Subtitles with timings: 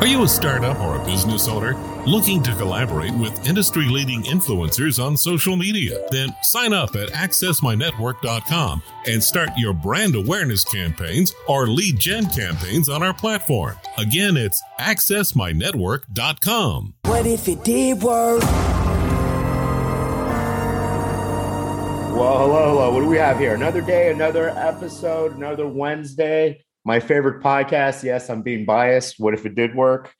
[0.00, 1.74] Are you a startup or a business owner
[2.06, 6.06] looking to collaborate with industry leading influencers on social media?
[6.12, 12.88] Then sign up at accessmynetwork.com and start your brand awareness campaigns or lead gen campaigns
[12.88, 13.74] on our platform.
[13.96, 16.94] Again, it's accessmynetwork.com.
[17.02, 18.42] What if it did work?
[22.12, 22.94] Well, hello, hello.
[22.94, 23.54] What do we have here?
[23.54, 28.02] Another day, another episode, another Wednesday my favorite podcast.
[28.02, 29.20] Yes, I'm being biased.
[29.20, 30.10] What if it did work?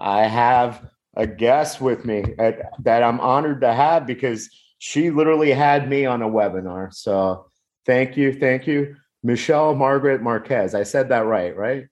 [0.00, 5.50] I have a guest with me at, that I'm honored to have because she literally
[5.50, 6.94] had me on a webinar.
[6.94, 7.50] So
[7.84, 10.74] thank you, thank you, Michelle Margaret Marquez.
[10.74, 11.88] I said that right, right?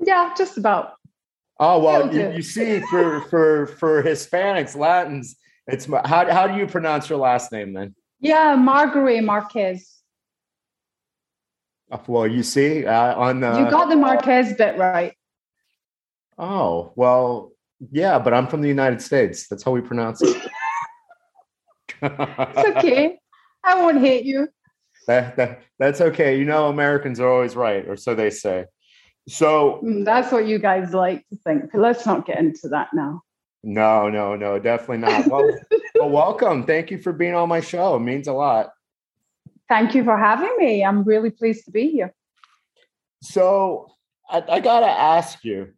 [0.00, 0.94] Yeah, just about.
[1.60, 5.36] Oh well, you, you, see, for for for Hispanics, Latins,
[5.66, 7.94] it's how how do you pronounce your last name then?
[8.18, 9.91] Yeah, Margaret Marquez.
[12.06, 15.14] Well, you see, uh, on the you got the Marquez bit right.
[16.38, 17.52] Oh well,
[17.90, 19.48] yeah, but I'm from the United States.
[19.48, 20.36] That's how we pronounce it.
[22.02, 23.18] it's okay.
[23.64, 24.48] I won't hate you.
[25.06, 26.38] That, that, that's okay.
[26.38, 28.66] You know, Americans are always right, or so they say.
[29.28, 31.70] So mm, that's what you guys like to think.
[31.74, 33.22] Let's not get into that now.
[33.62, 35.26] No, no, no, definitely not.
[35.28, 35.48] Well,
[35.94, 36.64] well, welcome.
[36.64, 37.96] Thank you for being on my show.
[37.96, 38.70] It means a lot.
[39.72, 40.84] Thank you for having me.
[40.84, 42.12] I'm really pleased to be here.
[43.22, 43.86] So
[44.28, 45.68] I, I got to ask you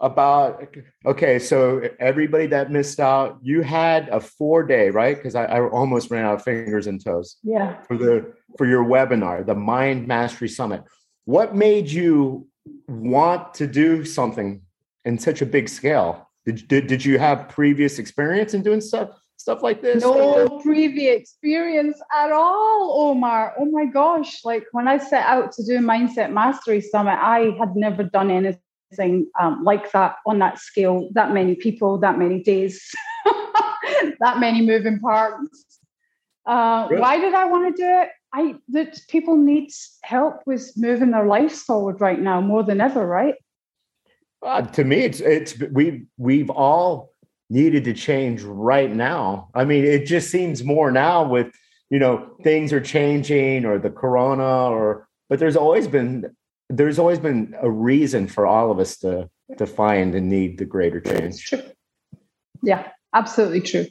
[0.00, 0.66] about
[1.06, 5.16] okay so everybody that missed out you had a four day right?
[5.16, 7.36] Because I, I, almost ran out of fingers and toes.
[7.44, 7.80] Yeah.
[7.84, 10.82] For the for your webinar the mind mastery summit.
[11.24, 12.48] What made you
[12.88, 14.60] want to do something
[15.04, 16.28] in such a big scale?
[16.46, 20.02] Did, did, did you have previous experience in doing stuff stuff like this?
[20.02, 23.54] No previous experience at all, Omar.
[23.58, 24.44] Oh my gosh.
[24.44, 29.30] Like when I set out to do Mindset Mastery Summit, I had never done anything
[29.40, 32.82] um, like that on that scale, that many people, that many days,
[34.20, 35.80] that many moving parts.
[36.46, 38.08] Uh, why did I want to do it?
[38.34, 39.70] I that people need
[40.02, 43.36] help with moving their lives forward right now more than ever, right?
[44.44, 47.13] Uh, to me, it's it's we we've all
[47.50, 49.48] needed to change right now.
[49.54, 51.52] I mean, it just seems more now with,
[51.90, 56.34] you know, things are changing or the corona or but there's always been
[56.68, 59.28] there's always been a reason for all of us to
[59.58, 61.44] to find and need the greater change.
[61.44, 61.62] True.
[62.62, 63.86] Yeah, absolutely true.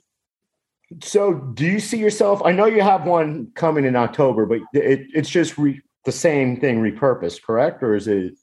[1.02, 2.42] So, do you see yourself?
[2.44, 6.60] I know you have one coming in October, but it, it's just re, the same
[6.60, 7.82] thing repurposed, correct?
[7.82, 8.34] Or is it?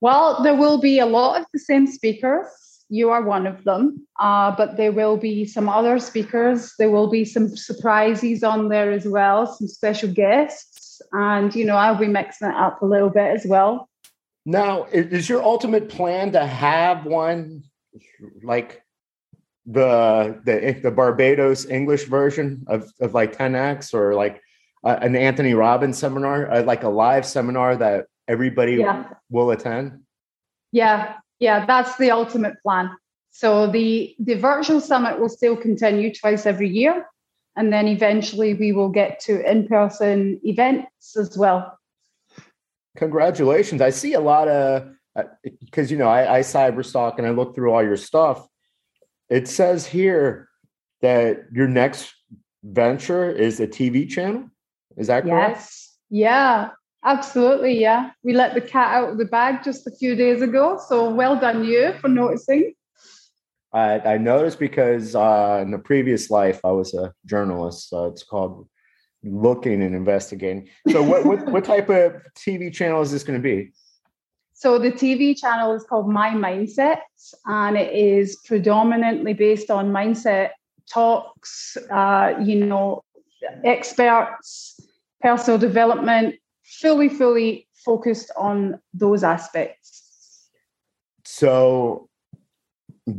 [0.00, 2.46] Well, there will be a lot of the same speakers
[2.92, 4.06] you are one of them.
[4.20, 6.74] Uh, but there will be some other speakers.
[6.78, 11.00] There will be some surprises on there as well, some special guests.
[11.12, 13.88] And, you know, I'll be mixing it up a little bit as well.
[14.44, 17.62] Now, is your ultimate plan to have one
[18.42, 18.82] like
[19.64, 24.42] the the the Barbados English version of, of like 10x or like
[24.84, 29.04] uh, an Anthony Robbins seminar, uh, like a live seminar that everybody yeah.
[29.30, 30.00] will attend?
[30.72, 32.90] Yeah, yeah, that's the ultimate plan.
[33.30, 37.06] So the the virtual summit will still continue twice every year,
[37.56, 41.78] and then eventually we will get to in person events as well.
[42.96, 43.80] Congratulations!
[43.82, 44.88] I see a lot of
[45.42, 48.46] because uh, you know I, I cyberstalk and I look through all your stuff.
[49.28, 50.48] It says here
[51.00, 52.14] that your next
[52.62, 54.48] venture is a TV channel.
[54.96, 55.56] Is that correct?
[55.56, 55.96] Yes.
[56.10, 56.70] Yeah.
[57.04, 58.10] Absolutely, yeah.
[58.22, 60.80] We let the cat out of the bag just a few days ago.
[60.88, 62.74] So well done you for noticing.
[63.72, 67.88] I, I noticed because uh, in the previous life I was a journalist.
[67.88, 68.68] So it's called
[69.24, 70.68] looking and investigating.
[70.90, 73.72] So what, what, what type of TV channel is this going to be?
[74.52, 76.98] So the TV channel is called My Mindset,
[77.46, 80.50] and it is predominantly based on mindset
[80.88, 81.76] talks.
[81.90, 83.02] Uh, you know,
[83.64, 84.78] experts,
[85.20, 86.36] personal development,
[86.82, 90.48] fully, fully focused on those aspects.
[91.24, 92.08] So,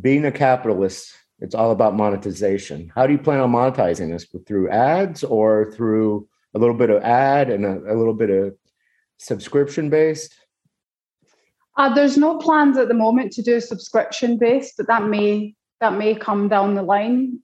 [0.01, 2.91] being a capitalist, it's all about monetization.
[2.93, 4.27] How do you plan on monetizing this?
[4.45, 8.53] Through ads or through a little bit of ad and a, a little bit of
[9.17, 10.35] subscription based?
[11.77, 15.97] Uh, there's no plans at the moment to do subscription based, but that may that
[15.97, 17.39] may come down the line.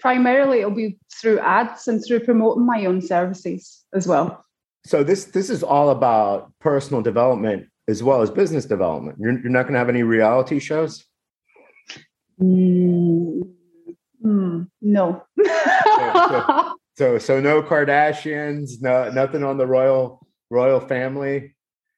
[0.00, 4.44] Primarily, it'll be through ads and through promoting my own services as well.
[4.86, 9.18] So this this is all about personal development as well as business development.
[9.18, 11.04] You're, you're not going to have any reality shows.
[12.40, 13.50] Mm,
[14.24, 15.24] mm, no.
[15.46, 21.54] so, so so no Kardashians, no nothing on the royal royal family.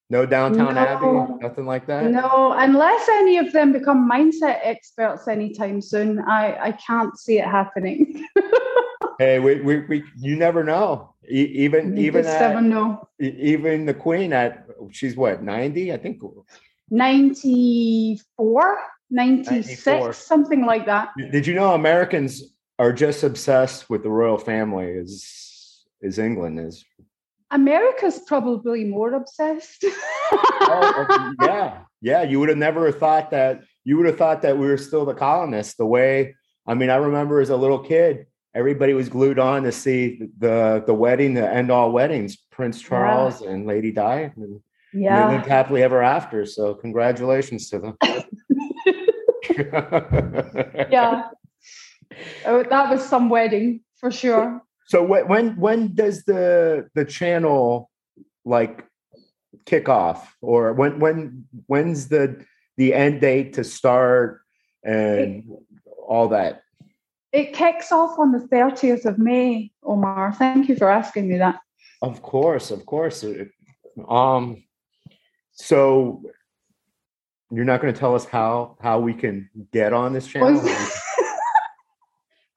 [0.09, 2.05] No Downton no, Abbey, nothing like that.
[2.13, 7.47] No, unless any of them become mindset experts anytime soon, I I can't see it
[7.47, 8.25] happening.
[9.19, 11.15] hey, we, we we you never know.
[11.29, 13.09] even you even at, never know.
[13.21, 16.23] Even the Queen at she's what ninety, I think.
[16.89, 18.79] 94,
[19.11, 20.13] 96, 94.
[20.13, 21.09] something like that.
[21.33, 22.43] Did you know Americans
[22.79, 26.85] are just obsessed with the royal family as as England is?
[27.51, 29.85] America's probably more obsessed.
[30.33, 32.23] oh, yeah, yeah.
[32.23, 33.63] You would have never thought that.
[33.85, 35.77] You would have thought that we were still the colonists.
[35.77, 36.35] The way,
[36.67, 38.27] I mean, I remember as a little kid,
[38.57, 43.43] everybody was glued on to see the the wedding, the end all weddings, Prince Charles
[43.43, 43.51] yeah.
[43.51, 44.61] and Lady Di, and
[44.93, 46.47] yeah, lived happily ever after.
[46.47, 47.97] So, congratulations to them.
[50.91, 51.29] yeah,
[52.47, 54.63] oh, that was some wedding for sure.
[54.89, 57.91] So when when does the the channel
[58.45, 58.85] like
[59.67, 62.45] kick off, or when when when's the
[62.77, 64.41] the end date to start
[64.85, 65.45] and
[66.07, 66.63] all that?
[67.37, 70.33] It kicks off on the 30th of May, Omar.
[70.33, 71.61] Thank you for asking me that.
[72.01, 73.23] Of course, of course.
[74.09, 74.65] Um,
[75.53, 76.23] so
[77.51, 80.49] you're not going to tell us how how we can get on this channel?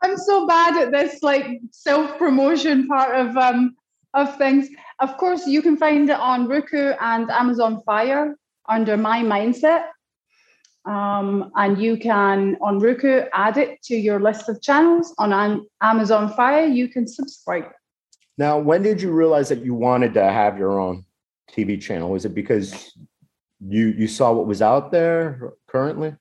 [0.02, 3.76] I'm so bad at this like self promotion part of um
[4.14, 4.70] of things.
[5.00, 8.34] Of course, you can find it on Roku and Amazon Fire
[8.70, 9.88] under My Mindset.
[10.86, 15.14] Um, and you can on Roku add it to your list of channels.
[15.18, 17.66] On Amazon Fire, you can subscribe.
[18.38, 21.06] Now, when did you realize that you wanted to have your own
[21.52, 22.10] TV channel?
[22.10, 22.94] Was it because
[23.60, 26.16] you you saw what was out there currently?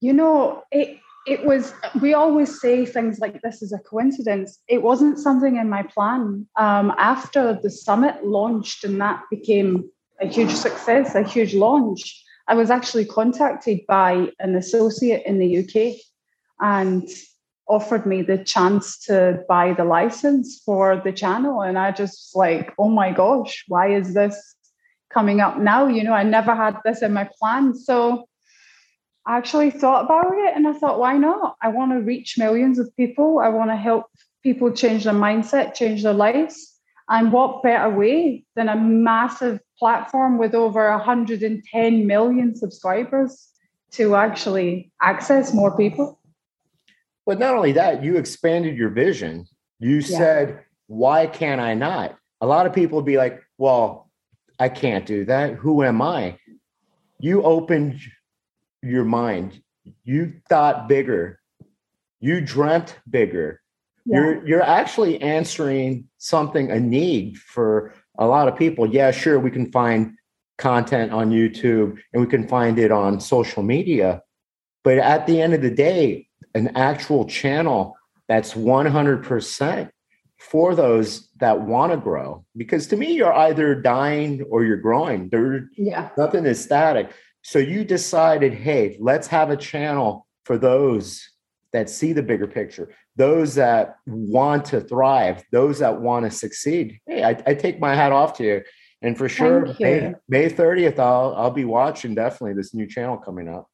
[0.00, 4.80] You know, it it was we always say things like this is a coincidence it
[4.80, 9.90] wasn't something in my plan um, after the summit launched and that became
[10.20, 15.58] a huge success a huge launch i was actually contacted by an associate in the
[15.58, 15.96] uk
[16.60, 17.08] and
[17.68, 22.72] offered me the chance to buy the license for the channel and i just like
[22.78, 24.54] oh my gosh why is this
[25.10, 28.26] coming up now you know i never had this in my plan so
[29.26, 31.56] I actually thought about it and I thought, why not?
[31.60, 33.40] I want to reach millions of people.
[33.40, 34.06] I want to help
[34.44, 36.74] people change their mindset, change their lives.
[37.08, 43.48] And what better way than a massive platform with over 110 million subscribers
[43.92, 46.20] to actually access more people?
[47.24, 49.46] But not only that, you expanded your vision.
[49.78, 50.18] You yeah.
[50.18, 52.16] said, why can't I not?
[52.40, 54.10] A lot of people would be like, well,
[54.58, 55.54] I can't do that.
[55.54, 56.38] Who am I?
[57.18, 58.00] You opened
[58.82, 59.60] your mind.
[60.04, 61.40] You thought bigger.
[62.20, 63.60] You dreamt bigger.
[64.04, 64.18] Yeah.
[64.18, 68.86] You're you're actually answering something a need for a lot of people.
[68.86, 70.16] Yeah, sure, we can find
[70.58, 74.22] content on YouTube and we can find it on social media,
[74.84, 77.96] but at the end of the day, an actual channel
[78.28, 79.90] that's 100%
[80.38, 85.28] for those that want to grow because to me you're either dying or you're growing.
[85.28, 86.10] There yeah.
[86.16, 87.10] nothing is static.
[87.42, 91.28] So you decided, hey, let's have a channel for those
[91.72, 97.00] that see the bigger picture, those that want to thrive, those that want to succeed.
[97.06, 98.62] Hey, I, I take my hat off to you.
[99.02, 103.48] And for sure, May, May 30th, I'll I'll be watching definitely this new channel coming
[103.48, 103.68] up.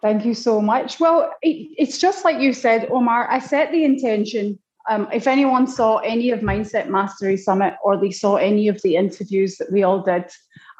[0.00, 0.98] Thank you so much.
[0.98, 3.30] Well, it, it's just like you said, Omar.
[3.30, 4.58] I set the intention.
[4.90, 8.96] Um, if anyone saw any of Mindset Mastery Summit or they saw any of the
[8.96, 10.24] interviews that we all did,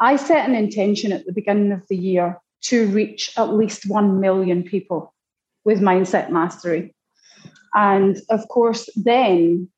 [0.00, 4.20] I set an intention at the beginning of the year to reach at least 1
[4.20, 5.14] million people
[5.64, 6.94] with mindset mastery.
[7.74, 9.68] And of course, then,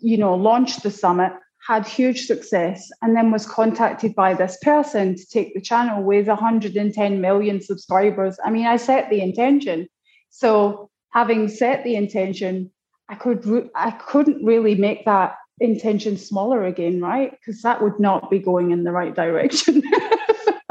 [0.00, 1.32] you know, launched the summit,
[1.66, 6.26] had huge success, and then was contacted by this person to take the channel with
[6.26, 8.38] 110 million subscribers.
[8.44, 9.88] I mean, I set the intention.
[10.30, 12.70] So, having set the intention,
[13.08, 17.30] I could I couldn't really make that intention smaller again, right?
[17.30, 19.82] Because that would not be going in the right direction.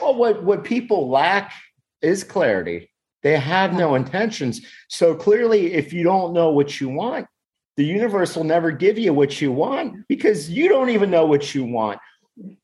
[0.00, 1.52] well, what, what people lack
[2.00, 2.90] is clarity.
[3.22, 4.60] They have no intentions.
[4.88, 7.26] So clearly, if you don't know what you want,
[7.76, 11.54] the universe will never give you what you want because you don't even know what
[11.54, 11.98] you want.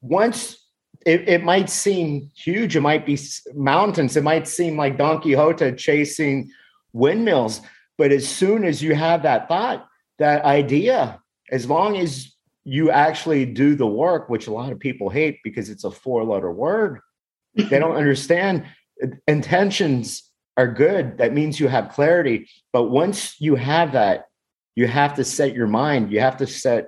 [0.01, 0.59] Once
[1.05, 2.77] it, it might seem huge.
[2.77, 3.19] It might be
[3.55, 4.17] mountains.
[4.17, 6.51] It might seem like Don Quixote chasing
[6.93, 7.61] windmills.
[7.99, 9.87] But as soon as you have that thought,
[10.19, 12.33] that idea, as long as
[12.65, 16.25] you actually do the work, which a lot of people hate because it's a four
[16.25, 17.01] letter word,
[17.55, 18.65] they don't understand
[19.03, 21.19] uh, intentions are good.
[21.19, 22.49] That means you have clarity.
[22.73, 24.27] But once you have that,
[24.75, 26.87] you have to set your mind, you have to set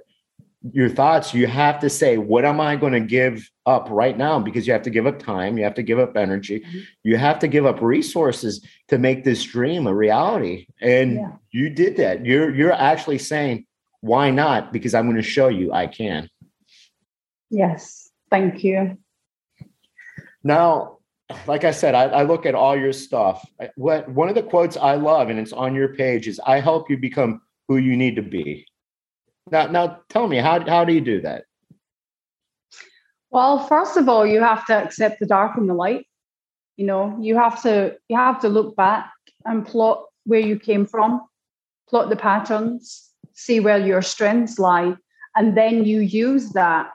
[0.73, 1.35] your thoughts.
[1.35, 4.38] You have to say, what am I going to give up right now?
[4.38, 6.78] Because you have to give up time, you have to give up energy, mm-hmm.
[7.02, 10.66] you have to give up resources to make this dream a reality.
[10.80, 11.33] And yeah.
[11.50, 12.25] you did that.
[12.25, 13.66] You're you're actually saying,
[14.00, 14.73] why not?
[14.73, 16.30] Because I'm going to show you I can.
[17.50, 18.11] Yes.
[18.30, 18.99] Thank you.
[20.42, 20.93] Now,
[21.47, 23.49] like I said, I, I, look at all your stuff.
[23.76, 26.90] What one of the quotes I love, and it's on your page, is "I help
[26.90, 28.66] you become who you need to be."
[29.50, 31.45] Now, now, tell me how how do you do that?
[33.31, 36.07] Well, first of all, you have to accept the dark and the light.
[36.76, 39.11] You know, you have to you have to look back
[39.47, 41.23] and plot where you came from,
[41.88, 44.95] plot the patterns, see where your strengths lie,
[45.37, 46.90] and then you use that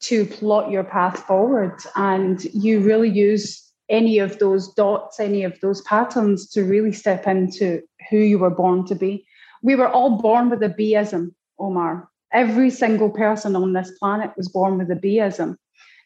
[0.00, 1.78] to plot your path forward.
[1.94, 7.26] And you really use any of those dots, any of those patterns to really step
[7.26, 9.26] into who you were born to be.
[9.62, 12.08] We were all born with a B'ism, Omar.
[12.32, 15.56] Every single person on this planet was born with a B'ism.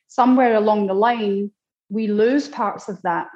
[0.08, 1.50] Somewhere along the line,
[1.88, 3.28] we lose parts of that.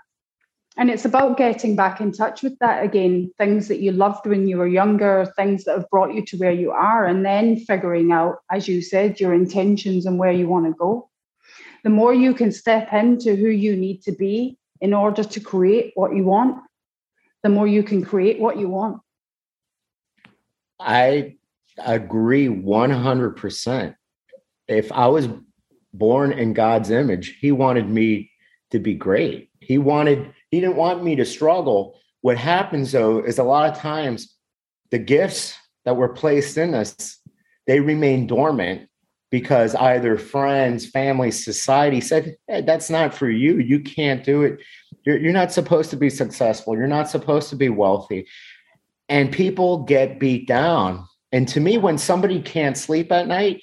[0.76, 4.48] And it's about getting back in touch with that again, things that you loved when
[4.48, 8.10] you were younger, things that have brought you to where you are, and then figuring
[8.10, 11.08] out, as you said, your intentions and where you want to go
[11.84, 15.92] the more you can step into who you need to be in order to create
[15.94, 16.64] what you want,
[17.42, 19.00] the more you can create what you want.
[20.80, 21.36] I
[21.78, 23.94] agree 100%.
[24.66, 25.28] If I was
[25.92, 28.30] born in God's image, He wanted me
[28.70, 29.50] to be great.
[29.60, 31.98] He wanted, He didn't want me to struggle.
[32.22, 34.34] What happens though is a lot of times
[34.90, 37.20] the gifts that were placed in us,
[37.66, 38.88] they remain dormant
[39.34, 43.58] because either friends, family, society said, hey, that's not for you.
[43.58, 44.60] You can't do it.
[45.04, 46.76] You're, you're not supposed to be successful.
[46.76, 48.28] You're not supposed to be wealthy.
[49.08, 51.04] And people get beat down.
[51.32, 53.60] And to me, when somebody can't sleep at night,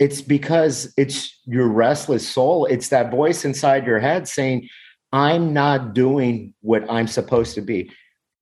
[0.00, 2.66] it's because it's your restless soul.
[2.66, 4.68] It's that voice inside your head saying,
[5.12, 7.92] I'm not doing what I'm supposed to be.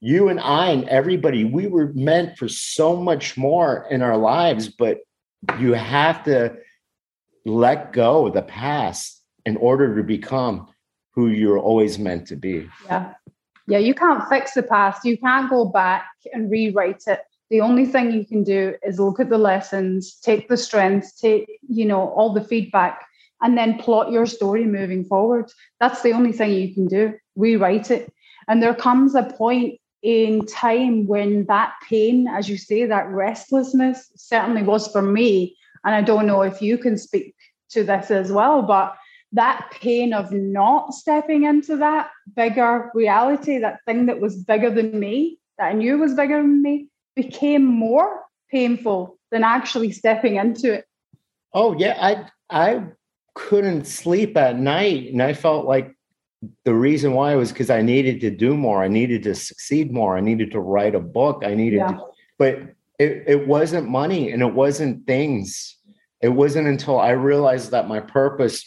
[0.00, 4.70] You and I and everybody, we were meant for so much more in our lives,
[4.70, 5.00] but
[5.58, 6.56] you have to
[7.44, 10.68] let go of the past in order to become
[11.12, 12.68] who you're always meant to be.
[12.86, 13.14] Yeah.
[13.66, 15.04] Yeah, you can't fix the past.
[15.04, 17.20] You can't go back and rewrite it.
[17.50, 21.48] The only thing you can do is look at the lessons, take the strengths, take,
[21.68, 23.04] you know, all the feedback
[23.42, 25.50] and then plot your story moving forward.
[25.80, 27.14] That's the only thing you can do.
[27.36, 28.12] Rewrite it.
[28.48, 34.10] And there comes a point in time when that pain, as you say, that restlessness
[34.16, 35.56] certainly was for me.
[35.84, 37.34] And I don't know if you can speak
[37.70, 38.96] to this as well, but
[39.32, 44.98] that pain of not stepping into that bigger reality, that thing that was bigger than
[44.98, 50.72] me, that I knew was bigger than me, became more painful than actually stepping into
[50.74, 50.84] it.
[51.52, 52.84] Oh yeah, I I
[53.34, 55.94] couldn't sleep at night and I felt like
[56.64, 58.82] the reason why was because I needed to do more.
[58.82, 60.16] I needed to succeed more.
[60.16, 61.42] I needed to write a book.
[61.44, 61.88] I needed, yeah.
[61.88, 62.04] to,
[62.38, 62.58] but
[62.98, 65.76] it, it wasn't money and it wasn't things.
[66.20, 68.64] It wasn't until I realized that my purpose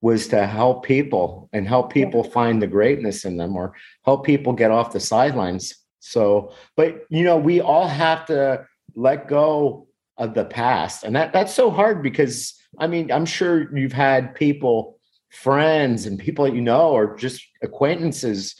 [0.00, 2.32] was to help people and help people yeah.
[2.32, 5.74] find the greatness in them or help people get off the sidelines.
[6.00, 11.04] So, but you know, we all have to let go of the past.
[11.04, 14.95] And that that's so hard because I mean, I'm sure you've had people
[15.30, 18.56] friends and people that you know or just acquaintances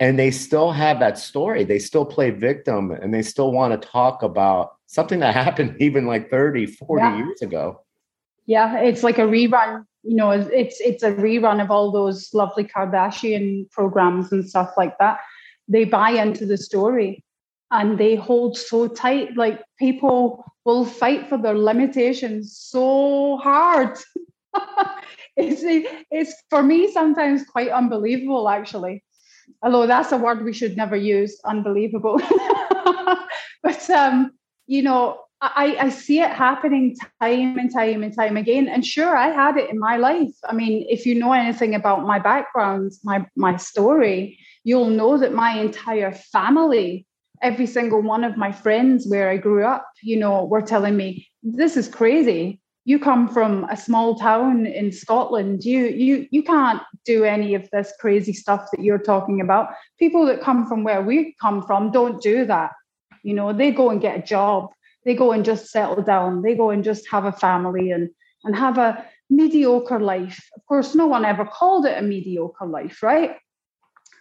[0.00, 1.62] and they still have that story.
[1.62, 6.06] They still play victim and they still want to talk about something that happened even
[6.06, 7.16] like 30 40 yeah.
[7.18, 7.82] years ago.
[8.46, 12.64] Yeah it's like a rerun you know it's it's a rerun of all those lovely
[12.64, 15.18] kardashian programs and stuff like that.
[15.68, 17.22] They buy into the story
[17.70, 23.96] and they hold so tight like people will fight for their limitations so hard
[25.40, 25.62] it's,
[26.10, 29.04] it's for me sometimes quite unbelievable, actually.
[29.62, 32.20] Although that's a word we should never use, unbelievable.
[33.62, 34.32] but, um,
[34.66, 38.68] you know, I, I see it happening time and time and time again.
[38.68, 40.34] And sure, I had it in my life.
[40.46, 45.32] I mean, if you know anything about my background, my, my story, you'll know that
[45.32, 47.06] my entire family,
[47.42, 51.26] every single one of my friends where I grew up, you know, were telling me,
[51.42, 55.64] this is crazy you come from a small town in Scotland.
[55.64, 59.70] You you you can't do any of this crazy stuff that you're talking about.
[59.98, 62.72] People that come from where we come from don't do that.
[63.22, 64.70] You know, they go and get a job.
[65.04, 66.42] They go and just settle down.
[66.42, 68.10] They go and just have a family and
[68.44, 70.42] and have a mediocre life.
[70.56, 73.36] Of course, no one ever called it a mediocre life, right?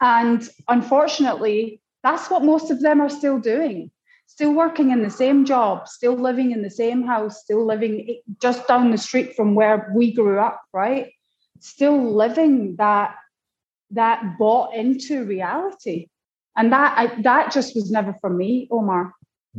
[0.01, 3.91] And unfortunately, that's what most of them are still doing
[4.29, 8.67] still working in the same job, still living in the same house, still living just
[8.67, 11.11] down the street from where we grew up, right?
[11.59, 13.15] Still living that
[13.91, 16.09] that bought into reality.
[16.55, 19.13] And that I, that just was never for me, Omar.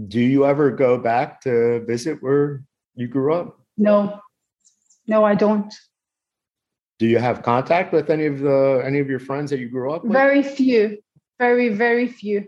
[0.07, 2.63] Do you ever go back to visit where
[2.95, 3.59] you grew up?
[3.77, 4.21] No.
[5.09, 5.75] No, I don't.
[7.01, 9.93] Do you have contact with any of the any of your friends that you grew
[9.93, 10.13] up with?
[10.13, 10.99] Very few.
[11.41, 12.47] Very, very few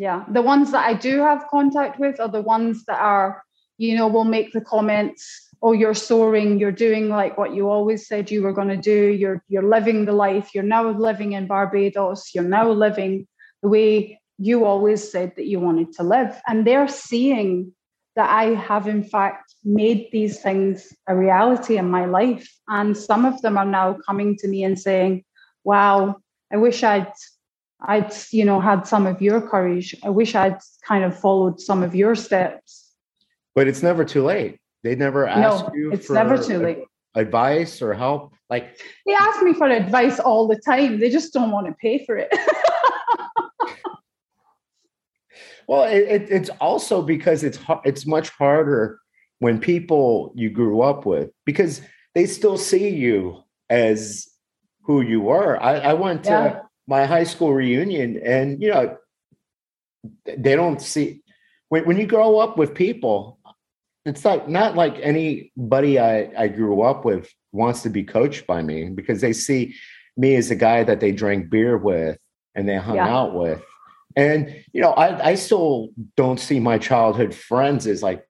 [0.00, 0.24] yeah.
[0.36, 3.42] The ones that i do have contact with are the ones that are
[3.76, 6.58] you know will make the comments oh you're soaring.
[6.58, 9.08] You're doing like what you always said you were going to do.
[9.22, 10.54] You're you're living the life.
[10.54, 12.30] You're now living in barbados.
[12.34, 13.26] You're now living
[13.62, 16.40] the way you always said that you wanted to live.
[16.48, 17.72] And they're seeing
[18.16, 22.48] that i have in fact made these things a reality in my life.
[22.68, 25.24] And some of them are now coming to me and saying
[25.62, 26.16] wow
[26.50, 27.12] i wish i'd
[27.82, 29.94] I'd, you know, had some of your courage.
[30.02, 32.92] I wish I'd kind of followed some of your steps.
[33.54, 34.58] But it's never too late.
[34.82, 36.84] They never ask no, you it's never too late.
[37.14, 38.32] Advice or help.
[38.48, 41.00] Like they ask me for advice all the time.
[41.00, 42.32] They just don't want to pay for it.
[45.66, 49.00] well, it, it, it's also because it's it's much harder
[49.40, 51.82] when people you grew up with because
[52.14, 54.28] they still see you as
[54.82, 55.60] who you were.
[55.62, 56.60] I, I went to yeah
[56.90, 58.96] my high school reunion and you know
[60.36, 61.22] they don't see
[61.68, 63.38] when, when you grow up with people
[64.04, 68.60] it's like not like anybody I, I grew up with wants to be coached by
[68.62, 69.76] me because they see
[70.16, 72.18] me as a guy that they drank beer with
[72.56, 73.08] and they hung yeah.
[73.08, 73.62] out with.
[74.16, 78.26] And you know I, I still don't see my childhood friends as like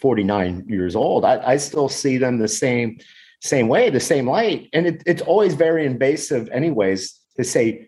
[0.00, 1.26] 49 years old.
[1.26, 2.98] I, I still see them the same
[3.42, 4.70] same way the same light.
[4.72, 7.87] And it, it's always very invasive anyways to say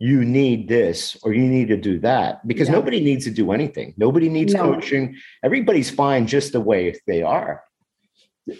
[0.00, 2.74] you need this or you need to do that because yeah.
[2.74, 3.92] nobody needs to do anything.
[3.98, 4.72] Nobody needs no.
[4.72, 5.14] coaching.
[5.44, 7.62] Everybody's fine just the way they are.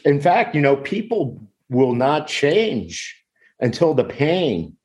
[0.04, 3.16] In fact, you know, people will not change
[3.58, 4.76] until the pain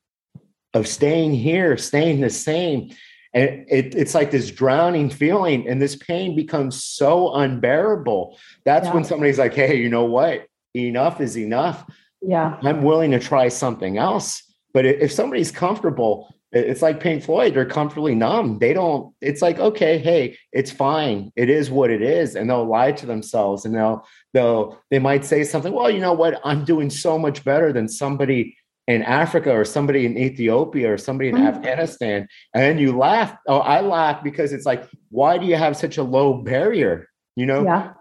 [0.74, 2.90] of staying here, staying the same.
[3.34, 8.40] And it, it's like this drowning feeling, and this pain becomes so unbearable.
[8.64, 8.94] That's yeah.
[8.94, 10.48] when somebody's like, hey, you know what?
[10.74, 11.86] Enough is enough.
[12.22, 12.58] Yeah.
[12.64, 14.42] I'm willing to try something else.
[14.74, 18.60] But if somebody's comfortable it's like Pink Floyd, they're comfortably numb.
[18.60, 21.32] They don't, it's like, okay, hey, it's fine.
[21.36, 22.36] It is what it is.
[22.36, 26.14] And they'll lie to themselves and they'll, they'll, they might say something, well, you know
[26.14, 26.40] what?
[26.46, 28.56] I'm doing so much better than somebody
[28.88, 31.48] in Africa or somebody in Ethiopia or somebody in mm-hmm.
[31.48, 32.28] Afghanistan.
[32.54, 33.36] And then you laugh.
[33.48, 37.10] Oh, I laugh because it's like, why do you have such a low barrier?
[37.36, 37.92] You know, yeah.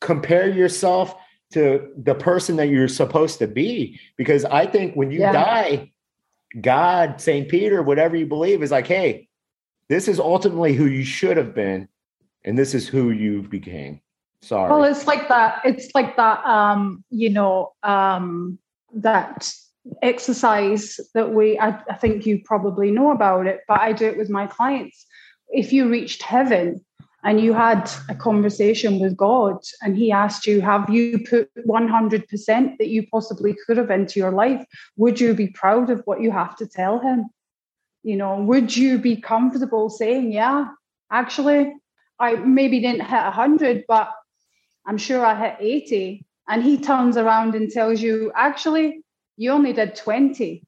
[0.00, 1.14] compare yourself
[1.54, 3.98] to the person that you're supposed to be.
[4.16, 5.32] Because I think when you yeah.
[5.32, 5.92] die,
[6.60, 7.48] God, St.
[7.48, 9.28] Peter, whatever you believe, is like, hey,
[9.88, 11.88] this is ultimately who you should have been,
[12.44, 14.00] and this is who you became.
[14.42, 14.70] Sorry.
[14.70, 15.60] Well, it's like that.
[15.64, 16.44] It's like that.
[16.44, 18.58] Um, you know, um,
[18.94, 19.52] that
[20.02, 21.58] exercise that we.
[21.58, 25.06] I, I think you probably know about it, but I do it with my clients.
[25.50, 26.84] If you reached heaven,
[27.22, 32.78] and you had a conversation with God and he asked you, Have you put 100%
[32.78, 34.64] that you possibly could have into your life?
[34.96, 37.26] Would you be proud of what you have to tell him?
[38.02, 40.68] You know, would you be comfortable saying, Yeah,
[41.10, 41.74] actually,
[42.18, 44.10] I maybe didn't hit 100, but
[44.86, 46.24] I'm sure I hit 80.
[46.48, 49.02] And he turns around and tells you, Actually,
[49.36, 50.62] you only did 20.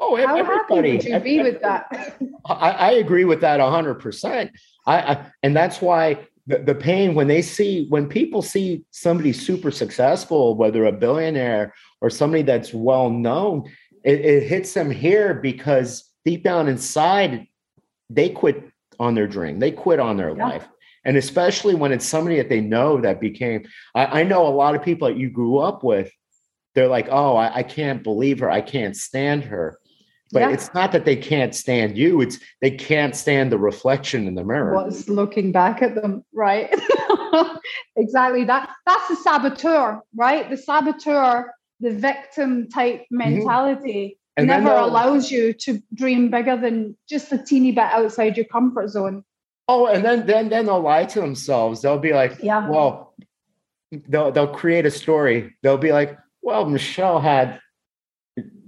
[0.00, 2.16] Oh, How everybody, happy would you be with that?
[2.46, 4.50] I, I agree with that 100%.
[4.86, 9.32] I, I and that's why the, the pain when they see when people see somebody
[9.32, 13.70] super successful, whether a billionaire or somebody that's well known,
[14.04, 17.46] it, it hits them here because deep down inside,
[18.08, 18.64] they quit
[18.98, 20.46] on their dream, they quit on their yeah.
[20.46, 20.68] life.
[21.04, 23.64] And especially when it's somebody that they know that became
[23.94, 26.12] I, I, know a lot of people that you grew up with
[26.74, 28.50] they're like oh I, I can't believe her.
[28.50, 29.79] I can't stand her
[30.32, 30.50] but yeah.
[30.50, 34.44] it's not that they can't stand you it's they can't stand the reflection in the
[34.44, 36.74] mirror what's looking back at them right
[37.96, 43.18] exactly that that's the saboteur right the saboteur the victim type mm-hmm.
[43.18, 44.46] mentality mm-hmm.
[44.46, 49.24] never allows you to dream bigger than just a teeny bit outside your comfort zone
[49.68, 53.10] oh and then then then they'll lie to themselves they'll be like yeah well
[54.08, 55.54] they'll they'll create a story.
[55.62, 57.60] They'll be like, well, Michelle had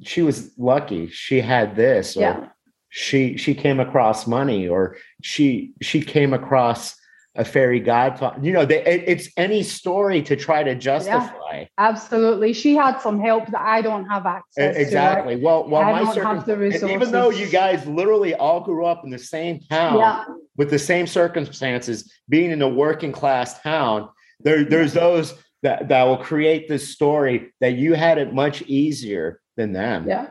[0.03, 1.09] she was lucky.
[1.09, 2.49] She had this, or Yeah.
[2.89, 6.97] she she came across money, or she she came across
[7.35, 8.39] a fairy godfather.
[8.43, 11.65] You know, they, it, it's any story to try to justify.
[11.79, 12.53] Absolutely.
[12.53, 15.37] She had some help that I don't have access Exactly.
[15.37, 18.85] Well, well, I my don't have the and even though you guys literally all grew
[18.85, 20.25] up in the same town Yeah.
[20.59, 24.11] with the same circumstances, being in a working class town,
[24.41, 29.41] there, there's those that, that will create this story that you had it much easier
[29.57, 30.07] than them.
[30.09, 30.29] Yeah.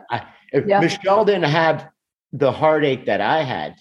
[0.52, 0.80] If Yeah.
[0.80, 1.88] Michelle didn't have
[2.32, 3.74] the heartache that I had,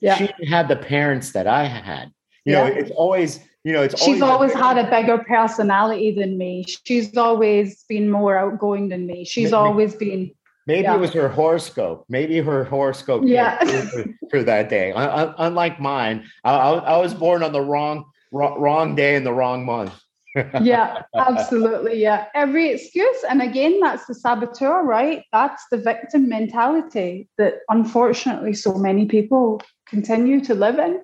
[0.00, 0.16] Yeah.
[0.16, 2.10] she didn't have the parents that I had.
[2.44, 6.36] You know, it's always, you know, it's She's always a- had a bigger personality than
[6.36, 6.64] me.
[6.84, 9.24] She's always been more outgoing than me.
[9.24, 10.32] She's Ma- ma- always been
[10.64, 10.94] Maybe Yeah.
[10.94, 12.04] it was her horoscope.
[12.08, 13.58] Maybe her horoscope Yeah.
[13.64, 14.92] for, for that day.
[14.92, 19.24] Un- un- unlike mine, I, I, I was born on the wrong wrong day in
[19.24, 19.92] the wrong month.
[20.34, 22.00] Yeah, absolutely.
[22.00, 22.26] Yeah.
[22.34, 23.24] Every excuse.
[23.28, 25.24] And again, that's the saboteur, right?
[25.32, 31.02] That's the victim mentality that unfortunately so many people continue to live in.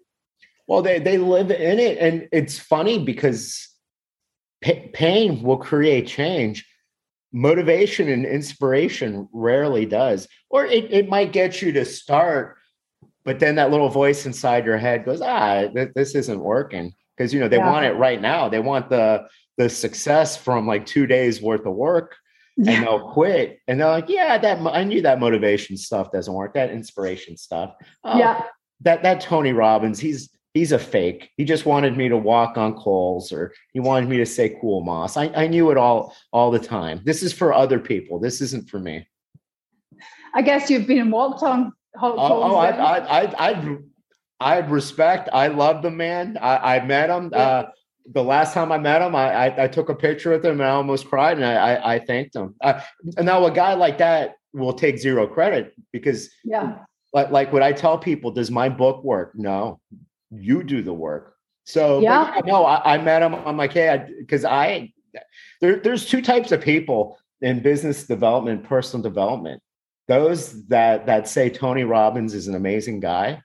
[0.67, 3.69] Well, they they live in it, and it's funny because
[4.63, 6.67] pa- pain will create change.
[7.33, 12.57] Motivation and inspiration rarely does, or it, it might get you to start,
[13.25, 17.35] but then that little voice inside your head goes, "Ah, th- this isn't working." Because
[17.35, 17.71] you know they Yeah.
[17.71, 18.49] want it right now.
[18.49, 19.27] They want the
[19.57, 22.15] the success from like two days worth of work,
[22.57, 23.59] and they'll quit.
[23.67, 26.55] And they're like, "Yeah, that I knew that motivation stuff doesn't work.
[26.55, 28.45] That inspiration stuff." Oh, Yeah.
[28.83, 31.31] that that Tony Robbins, he's he's a fake.
[31.37, 34.83] He just wanted me to walk on coals or he wanted me to say cool
[34.83, 35.17] moss.
[35.17, 37.01] I, I knew it all all the time.
[37.05, 38.21] This is for other people.
[38.21, 39.07] This isn't for me.
[40.35, 42.81] I guess you've been walked on hot oh, oh, coals oh I, then.
[43.39, 43.75] I,
[44.41, 45.29] I, I'd respect.
[45.33, 46.39] I love the man.
[46.41, 47.31] I, I met him.
[47.33, 47.39] Yeah.
[47.39, 47.71] Uh,
[48.11, 50.63] the last time I met him, I, I, I took a picture with him and
[50.63, 52.55] I almost cried and I, I, I thanked him.
[52.63, 52.81] Uh,
[53.17, 56.79] and now a guy like that will take zero credit because yeah.
[57.13, 59.33] like like what I tell people, does my book work?
[59.35, 59.81] No,
[60.31, 61.35] you do the work.
[61.65, 62.35] So Yeah.
[62.35, 63.35] yeah, no, I, I met him.
[63.35, 64.93] I'm like, hey, because I,
[65.61, 69.63] there, there's two types of people in business development, personal development.
[70.07, 73.43] Those that that say Tony Robbins is an amazing guy,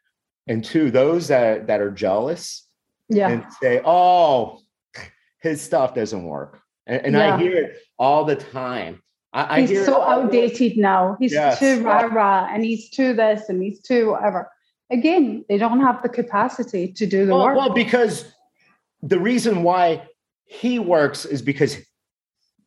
[0.47, 2.67] and two, those that that are jealous
[3.09, 3.29] Yeah.
[3.29, 4.59] and say, oh,
[5.41, 6.61] his stuff doesn't work.
[6.85, 9.01] And, and I hear it all the time.
[9.33, 11.17] I, I hear he's it so the- outdated now.
[11.19, 11.59] He's Yes.
[11.59, 14.51] too rah rah and he's too this and he's too whatever.
[14.91, 17.57] Again, they don't have the capacity to do the well, work.
[17.57, 18.25] well, because
[19.01, 20.03] the reason why
[20.45, 21.77] he works is because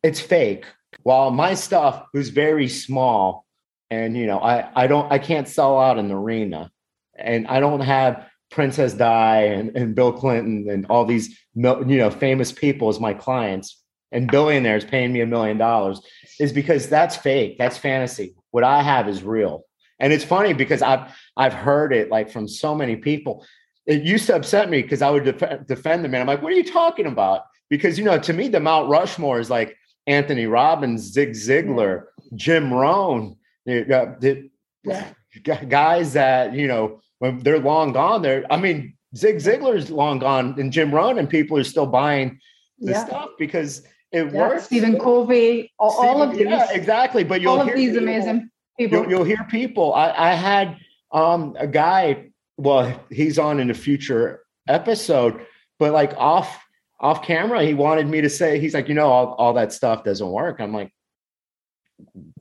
[0.03, 0.65] it's fake.
[1.03, 3.45] While my stuff was very small,
[3.89, 6.69] and you know, I I don't I can't sell out an arena,
[7.17, 12.09] and I don't have Princess Di and, and Bill Clinton and all these you know
[12.09, 16.01] famous people as my clients and billionaires paying me a million dollars
[16.39, 17.57] is because that's fake.
[17.57, 18.35] That's fantasy.
[18.51, 19.65] What I have is real.
[19.99, 23.45] And it's funny because I've I've heard it like from so many people.
[23.85, 26.21] It used to upset me because I would def- defend the man.
[26.21, 29.39] I'm like, "What are you talking about?" Because you know, to me, the Mount Rushmore
[29.39, 29.75] is like
[30.05, 34.49] Anthony Robbins, Zig Ziglar, Jim Rohn, the,
[35.67, 38.21] guys that you know when they're long gone.
[38.21, 42.39] They're, I mean, Zig Ziglar's long gone, and Jim Rohn, and people are still buying
[42.79, 43.05] the yeah.
[43.05, 44.31] stuff because it yeah.
[44.31, 44.65] works.
[44.65, 47.23] Stephen Covey, all, all of these, yeah, exactly.
[47.23, 48.99] But you'll all of hear these people- amazing people.
[48.99, 49.93] You'll, you'll hear people.
[49.93, 50.77] I, I had
[51.11, 52.29] um, a guy.
[52.57, 55.45] Well, he's on in a future episode,
[55.77, 56.63] but like off
[56.99, 60.03] off camera, he wanted me to say he's like, you know, all, all that stuff
[60.03, 60.59] doesn't work.
[60.59, 60.91] I'm like,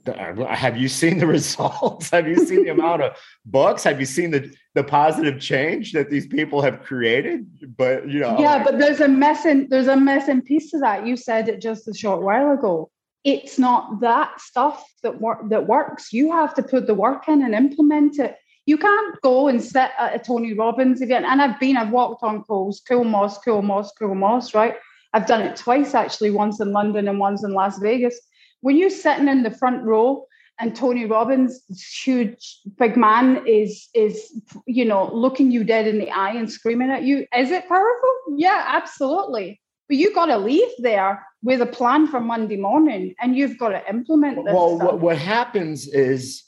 [0.07, 2.11] Uh, have you seen the results?
[2.11, 3.83] have you seen the amount of books?
[3.85, 7.77] Have you seen the the positive change that these people have created?
[7.77, 11.07] But you know, yeah, but there's a missing there's a missing piece to that.
[11.07, 12.91] You said it just a short while ago.
[13.25, 16.13] It's not that stuff that work that works.
[16.13, 18.37] You have to put the work in and implement it.
[18.67, 21.25] You can't go and sit at a Tony Robbins event.
[21.25, 24.75] And I've been, I've walked on calls, cool moss, cool moss, cool moss, right?
[25.13, 28.21] I've done it twice actually, once in London and once in Las Vegas.
[28.67, 30.27] When you're sitting in the front row
[30.59, 31.63] and Tony Robbins,
[32.03, 36.91] huge big man, is is you know looking you dead in the eye and screaming
[36.91, 38.15] at you, is it powerful?
[38.37, 39.61] Yeah, absolutely.
[39.89, 43.69] But you got to leave there with a plan for Monday morning, and you've got
[43.69, 44.53] to implement this.
[44.53, 44.95] well, stuff.
[44.95, 46.43] what, what happens is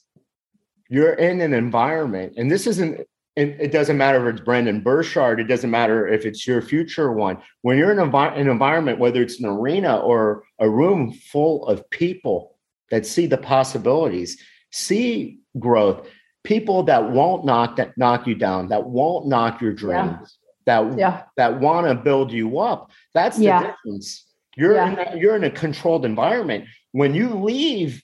[0.89, 3.07] you're in an environment, and this isn't.
[3.39, 5.39] It, it doesn't matter if it's Brendon Burchard.
[5.39, 7.39] It doesn't matter if it's your future one.
[7.63, 11.65] When you're in an, envi- an environment, whether it's an arena or a room full
[11.69, 12.57] of people
[12.91, 16.09] that see the possibilities, see growth,
[16.43, 21.23] people that won't knock that knock you down, that won't knock your dreams, that yeah,
[21.37, 22.91] that want to build you up.
[23.15, 23.61] That's the Yeah.
[23.71, 24.25] difference.
[24.57, 24.89] You're Yeah.
[24.89, 26.65] in that, you're in a controlled environment.
[26.91, 28.03] When you leave,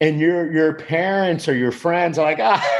[0.00, 2.75] and your your parents or your friends are like, ah,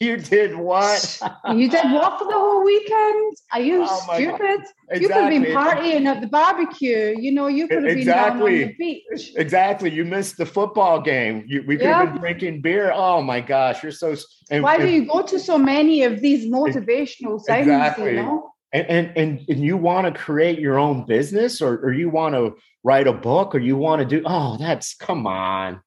[0.00, 1.20] you did what?
[1.54, 3.36] You did what for the whole weekend?
[3.52, 4.60] Are you Oh stupid?
[4.94, 7.14] You could have been partying at the barbecue.
[7.18, 8.64] You know, you could have been down on Exactly.
[8.64, 9.32] the beach.
[9.36, 9.90] Exactly.
[9.90, 11.44] You missed the football game.
[11.46, 12.92] You, we could have been drinking beer.
[12.92, 14.16] Oh my gosh, you're so.
[14.50, 17.66] And, Why do you go to so many of these motivational things?
[17.66, 18.12] Exactly.
[18.12, 18.54] You know?
[18.74, 22.34] and and and, and you want to create your own business or, or you want
[22.34, 25.80] to write a book or you want to do oh that's come on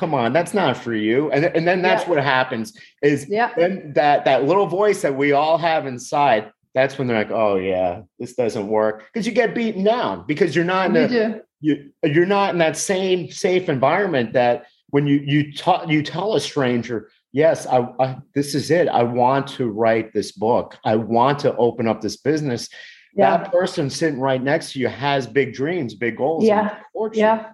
[0.00, 2.08] come on that's not for you and, and then that's Yeah.
[2.10, 2.66] what happens
[3.02, 3.50] is Yeah.
[3.56, 7.56] then that that little voice that we all have inside that's when they're like oh
[7.56, 11.40] yeah this doesn't work because you get beaten down because you're not in You do.
[11.60, 16.34] you you're not in that same safe environment that when you you ta- you tell
[16.34, 20.96] a stranger yes I, I this is it i want to write this book i
[20.96, 22.68] want to open up this business
[23.14, 23.36] Yeah.
[23.36, 26.76] that person sitting right next to you has big dreams big goals Yeah.
[27.12, 27.52] Yeah.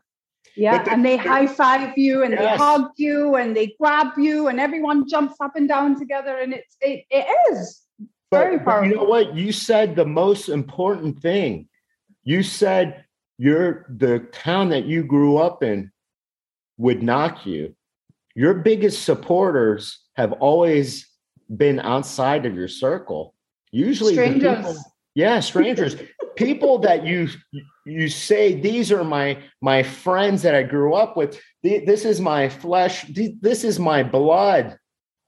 [0.56, 0.84] Yeah.
[0.90, 5.08] And they high five you and they hug you and they grab you and everyone
[5.08, 6.38] jumps up and down together.
[6.38, 7.82] And it's it, it is.
[8.30, 11.68] but, Very but you know what you said the most important thing
[12.24, 13.04] you said
[13.38, 15.92] your the town that you grew up in
[16.78, 17.74] would knock you
[18.34, 21.06] your biggest supporters have always
[21.56, 23.34] been outside of your circle
[23.70, 24.56] usually Strangers.
[24.58, 24.76] people-
[25.16, 25.96] yeah strangers.
[26.36, 27.28] People that you
[27.86, 31.40] you say these are my my friends that i grew up with.
[31.64, 33.04] This is my flesh.
[33.40, 34.78] This is my blood.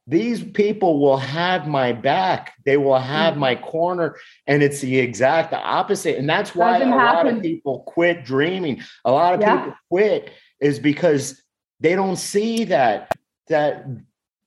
[0.06, 2.54] These people will have my back.
[2.64, 3.38] They will have Mhm.
[3.38, 4.16] my corner.
[4.46, 6.16] And it's the exact opposite.
[6.18, 8.80] And that's why Doesn't a lot of people quit dreaming.
[9.04, 9.56] A lot of Yeah.
[9.56, 11.42] people quit is because
[11.80, 13.10] they don't see that
[13.48, 13.86] that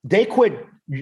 [0.04, 0.54] they quit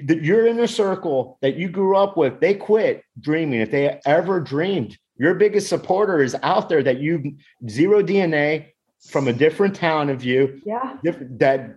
[0.08, 4.40] that your inner circle that you grew up with they quit dreaming if they ever
[4.40, 7.36] dreamed your biggest supporter is out there that you
[7.68, 8.66] zero dna
[9.10, 10.98] from a different town of you Yeah.
[11.04, 11.76] that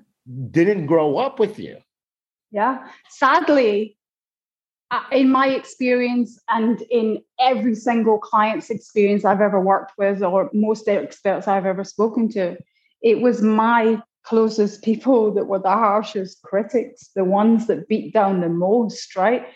[0.50, 1.76] didn't grow up with you
[2.50, 2.86] Yeah.
[3.08, 3.96] Sadly,
[4.90, 10.50] uh, in my experience and in every single client's experience I've ever worked with, or
[10.52, 12.58] most experts I've ever spoken to,
[13.00, 18.40] it was my closest people that were the harshest critics, the ones that beat down
[18.40, 19.46] the most, right?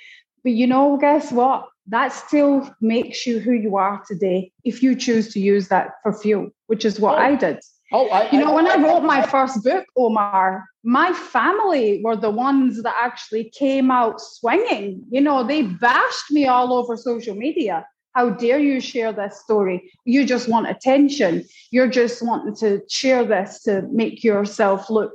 [0.43, 1.69] But you know, guess what?
[1.89, 6.13] That still makes you who you are today if you choose to use that for
[6.13, 7.61] fuel, which is what I did.
[7.93, 12.31] oh I, You know, when I wrote my first book, Omar, my family were the
[12.31, 15.05] ones that actually came out swinging.
[15.11, 17.87] You know, they bashed me all over social media.
[18.17, 19.93] How dare you share this story?
[20.07, 21.45] You just want attention.
[21.71, 25.13] You're just wanting to share this to make yourself look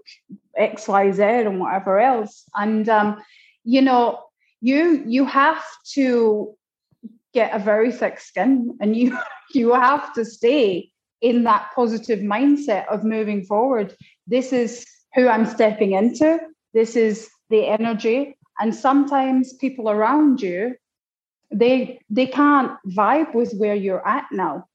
[0.56, 2.44] X, Y, Z, and whatever else.
[2.54, 3.20] And um,
[3.64, 4.20] you know,
[4.62, 6.56] you you have to
[7.34, 9.18] get a very thick skin, and you
[9.56, 13.96] you have to stay in that positive mindset of moving forward.
[14.28, 14.86] This is
[15.16, 16.40] who I'm stepping into.
[16.76, 18.38] This is the energy.
[18.60, 20.76] And sometimes people around you,
[21.52, 24.66] they they can't vibe with where you're at now,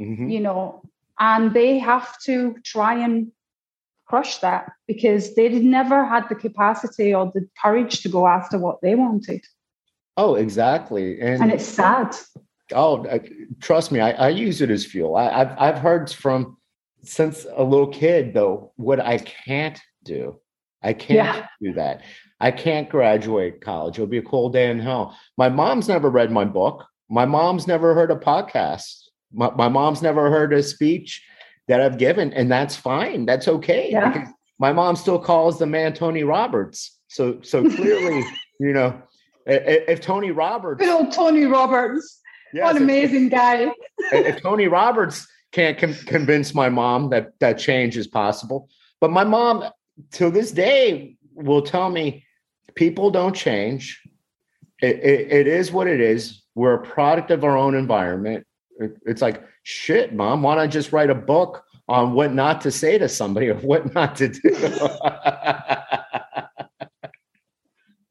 [0.00, 0.30] Mhm.
[0.32, 0.82] you know,
[1.18, 3.30] and they have to try and
[4.06, 8.80] crush that because they never had the capacity or the courage to go after what
[8.82, 9.42] they wanted.
[10.16, 12.14] oh exactly and, And it's sad.
[12.72, 13.04] oh
[13.60, 16.56] trust me I, I use it as fuel I, I've, I've heard from
[17.02, 20.38] since a little kid though what i can't do
[20.82, 21.46] i can't Yeah.
[21.60, 22.02] do that
[22.44, 23.94] i can't graduate college.
[23.96, 25.04] It'll be a cold day in hell.
[25.42, 26.84] My mom's never read my book.
[27.08, 29.08] My mom's never heard a podcast.
[29.32, 31.10] My, my mom's never heard a speech
[31.68, 33.24] that i've given and that's fine.
[33.26, 34.26] That's okay Yeah.
[34.66, 36.78] my mom still calls the man tony roberts.
[37.08, 38.24] So so clearly
[38.60, 38.90] you know
[39.48, 42.20] i- i- if tony roberts Good old Tony Roberts.
[42.52, 43.72] yes, what an if- amazing guy.
[44.12, 48.68] if Tony Roberts can't con- convince my mom that that change is possible,
[49.00, 49.64] but my mom
[50.18, 51.16] to this day
[51.48, 52.23] will tell me
[52.74, 54.02] people don't change.
[54.82, 56.42] It, it, it is what it is.
[56.54, 58.46] We're a product of our own environment.
[58.78, 60.42] It- it's like shit, mom.
[60.42, 63.56] Why don't I just write a book on what not to say to somebody or
[63.56, 64.50] what not to do?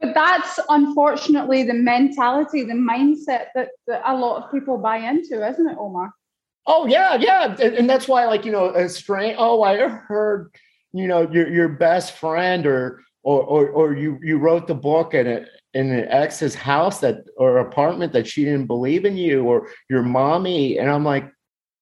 [0.04, 5.47] But that's unfortunately the mentality, the mindset that, that a lot of people buy into,
[5.47, 6.13] isn't it, Omar?
[6.67, 9.38] Oh yeah, yeah, and, and that's why, like you know, a strange.
[9.39, 10.54] Oh, I heard,
[10.91, 15.14] you know, your your best friend or or or, or you you wrote the book
[15.14, 19.44] in a in an ex's house that or apartment that she didn't believe in you
[19.44, 21.32] or your mommy, and I'm like,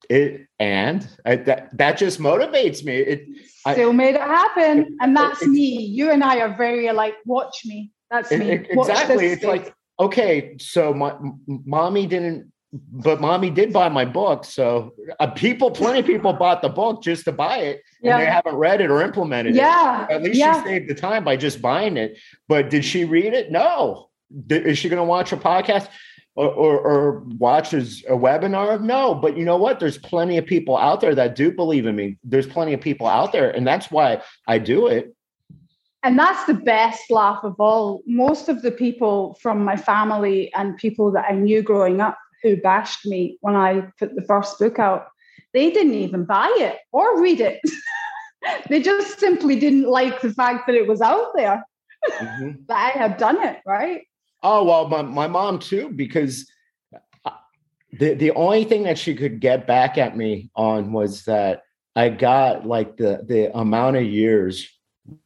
[0.10, 2.97] it and I, that that just motivates me.
[2.97, 3.25] It
[3.65, 4.97] I- Still made it happen.
[5.01, 5.84] And that's me.
[5.84, 7.15] You and I are very alike.
[7.25, 7.91] Watch me.
[8.10, 8.51] That's me.
[8.51, 9.27] it- exactly.
[9.27, 11.13] It's like okay, so my
[11.47, 14.45] mommy didn't but mommy did buy my book.
[14.45, 18.13] So uh, people, plenty of people bought the book just to buy it Yeah.
[18.13, 20.05] and they haven't read it or implemented Yeah.
[20.05, 20.07] it.
[20.10, 20.15] Yeah.
[20.15, 20.63] At least yeah.
[20.63, 22.17] she saved the time by just buying it.
[22.47, 23.51] But did she read it?
[23.51, 24.10] No.
[24.47, 25.89] Did- is she going to watch a podcast
[26.36, 28.81] or, or, or watch a webinar?
[28.81, 29.15] No.
[29.15, 29.81] But you know what?
[29.81, 32.17] There's plenty of people out there that do believe in me.
[32.23, 33.51] There's plenty of people out there.
[33.51, 35.13] And that's why I do it.
[36.03, 38.01] And that's the best laugh of all.
[38.07, 42.58] Most of the people from my family and people that I knew growing up who
[42.58, 45.08] bashed me when I put the first book out,
[45.54, 47.60] they didn't even buy it or read it.
[48.69, 51.63] they just simply didn't like the fact that it was out there,
[52.19, 52.65] Mhm.
[52.67, 54.01] that I had done it, right?
[54.43, 56.51] Oh well, my, my mom too, because
[57.25, 57.32] uh,
[57.93, 61.62] the the only thing that she could get back at me on was that
[61.95, 64.67] I got like the the amount of years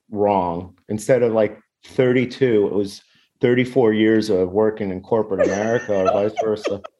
[0.09, 0.77] wrong.
[0.89, 3.01] Instead of like 32, it was
[3.41, 6.81] 34 years of working in corporate America or vice versa.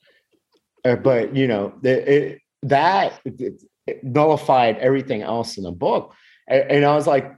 [0.86, 6.14] Uh, but you know, the, it, that it, it nullified everything else in the book.
[6.48, 7.36] And, and I was like,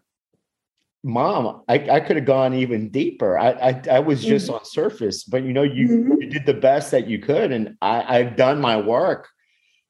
[1.03, 3.37] Mom, I, I could have gone even deeper.
[3.39, 6.21] I, I I was just on surface, but you know, you Mhm.
[6.21, 9.29] you did the best that you could, and I, I've done my work.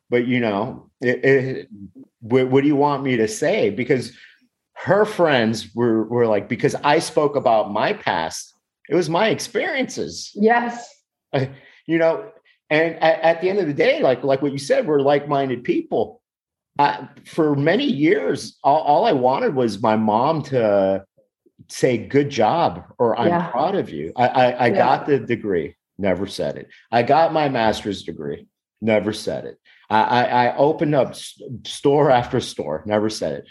[0.09, 1.67] But you know, it, it,
[2.19, 3.71] what, what do you want me to say?
[3.71, 4.11] Because
[4.75, 8.53] her friends were were like, because I spoke about my past,
[8.89, 10.87] it was my experiences, Yes.
[11.33, 12.31] you know.
[12.69, 15.27] And at, at the end of the day, like like what you said, we're like
[15.27, 16.21] minded people.
[16.79, 21.05] I, for many years, all, all I wanted was my mom to
[21.69, 23.49] say "good job" or "I'm Yeah.
[23.49, 24.77] proud of you." I, I, I Yeah.
[24.77, 26.67] got the degree, never said it.
[26.91, 28.47] I got my master's degree,
[28.81, 29.57] never said it.
[29.89, 31.15] I, I, I opened up
[31.65, 33.45] store after store, never said it.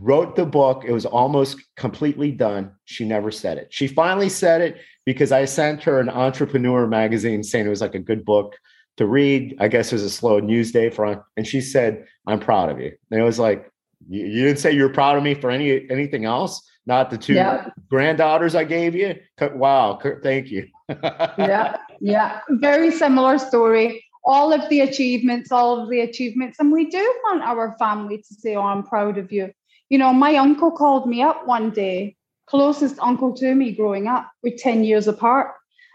[0.00, 2.72] Wrote the book; it was almost completely done.
[2.86, 3.68] She never said it.
[3.70, 7.94] She finally said it because I sent her an entrepreneur magazine saying it was like
[7.94, 8.56] a good book
[8.96, 9.56] to read.
[9.60, 12.80] I guess it was a slow news day for, and she said, "I'm proud of
[12.80, 13.70] you." And it was like,
[14.08, 17.34] "You, you didn't say you're proud of me for any anything else, not the two
[17.34, 17.68] Yeah.
[17.88, 19.16] granddaughters I gave you."
[19.54, 20.68] Wow, thank you.
[20.88, 22.40] yeah, yeah.
[22.50, 24.04] Very similar story.
[24.26, 26.58] All of the achievements, all of the achievements.
[26.58, 29.50] And we do want our family to say, Oh, I'm proud of you.
[29.90, 32.16] You know, my uncle called me up one day,
[32.54, 35.48] closest uncle to me growing up, we're 10 years apart.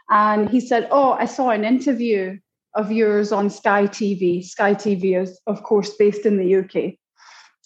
[0.10, 2.38] And he said, Oh, I saw an interview
[2.76, 4.44] of yours on Sky TV.
[4.44, 6.96] Sky TV is, of course, based in the UK.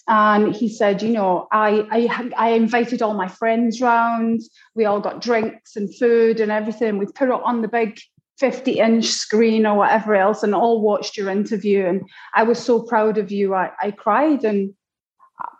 [0.07, 4.41] And he said, you know, I, I I invited all my friends round.
[4.75, 6.97] We all got drinks and food and everything.
[6.99, 7.97] We put it on the big
[8.37, 11.85] 50 inch screen or whatever else and all watched your interview.
[11.87, 12.01] And
[12.35, 13.55] I was so proud of you.
[13.55, 14.73] I, I cried and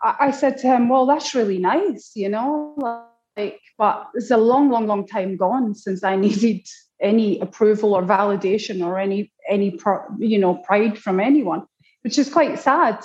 [0.02, 4.36] I, I said to him, Well, that's really nice, you know, like, but it's a
[4.36, 6.66] long, long, long time gone since I needed
[7.00, 9.78] any approval or validation or any any
[10.18, 11.64] you know pride from anyone,
[12.02, 12.98] which is quite sad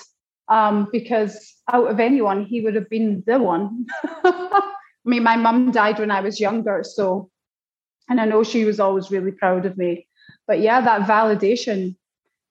[0.48, 3.86] um, because out of anyone, he would have been the one.
[4.24, 4.74] I
[5.06, 7.30] mean, my mum died when I was younger, so,
[8.10, 10.08] and I know she was always really proud of me.
[10.48, 11.96] But yeah, that validation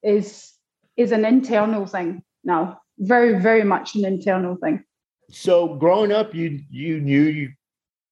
[0.02, 0.52] is
[0.96, 4.84] is an internal thing now, very, very much an internal thing.
[5.30, 7.52] so, growing up, you you knew you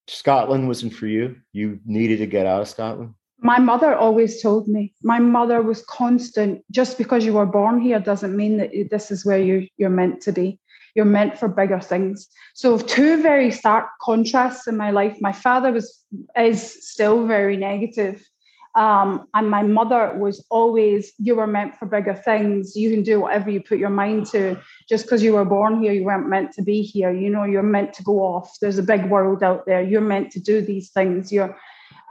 [0.09, 1.37] Scotland wasn't for you.
[1.53, 3.14] You needed to get out of Scotland.
[3.38, 8.01] My mother always told me, my mother was constant, just because you were born here
[8.01, 10.59] doesn't mean that this is where you, you're meant to be.
[10.95, 12.29] You're meant for bigger things.
[12.55, 15.19] So two very stark contrasts in my life.
[15.21, 16.03] My father was
[16.35, 18.27] is still very negative.
[18.76, 22.76] Um, and my mother was always, you were meant for bigger things.
[22.76, 24.60] You can do whatever you put your mind to.
[24.88, 27.10] Just because you were born here, you weren't meant to be here.
[27.10, 28.58] You know, you're meant to go off.
[28.60, 29.82] There's a big world out there.
[29.82, 31.32] You're meant to do these things.
[31.32, 31.56] You're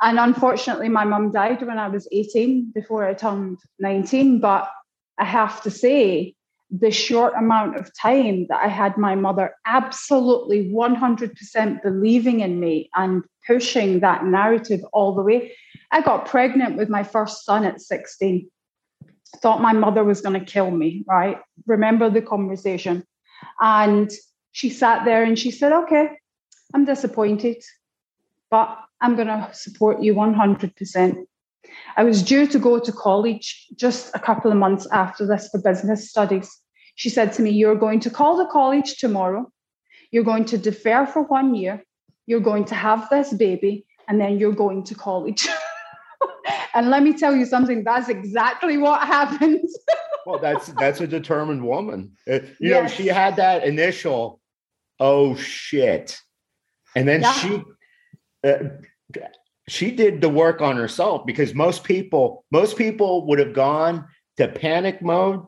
[0.01, 4.39] and unfortunately, my mum died when I was 18 before I turned 19.
[4.41, 4.69] But
[5.17, 6.35] I have to say,
[6.71, 12.89] the short amount of time that I had my mother absolutely 100% believing in me
[12.95, 15.55] and pushing that narrative all the way.
[15.91, 18.49] I got pregnant with my first son at 16.
[19.37, 21.37] Thought my mother was going to kill me, right?
[21.65, 23.03] Remember the conversation.
[23.59, 24.11] And
[24.51, 26.09] she sat there and she said, Okay,
[26.73, 27.63] I'm disappointed,
[28.49, 31.25] but I'm going to support you 100%.
[31.97, 35.61] I was due to go to college just a couple of months after this for
[35.61, 36.49] business studies.
[36.95, 39.51] She said to me, You're going to call the college tomorrow.
[40.11, 41.83] You're going to defer for one year.
[42.25, 45.47] You're going to have this baby, and then you're going to college.
[46.75, 49.61] and let me tell you something that's exactly what happened.
[50.27, 52.13] Well, that's that's a determined woman.
[52.27, 54.41] Uh, You know, she had that initial,
[54.99, 56.19] oh shit,
[56.95, 57.33] and then Yeah.
[57.33, 57.61] she.
[58.43, 58.57] Uh,
[59.67, 64.07] she did the work on herself because most people most people would have gone
[64.37, 65.45] to panic mode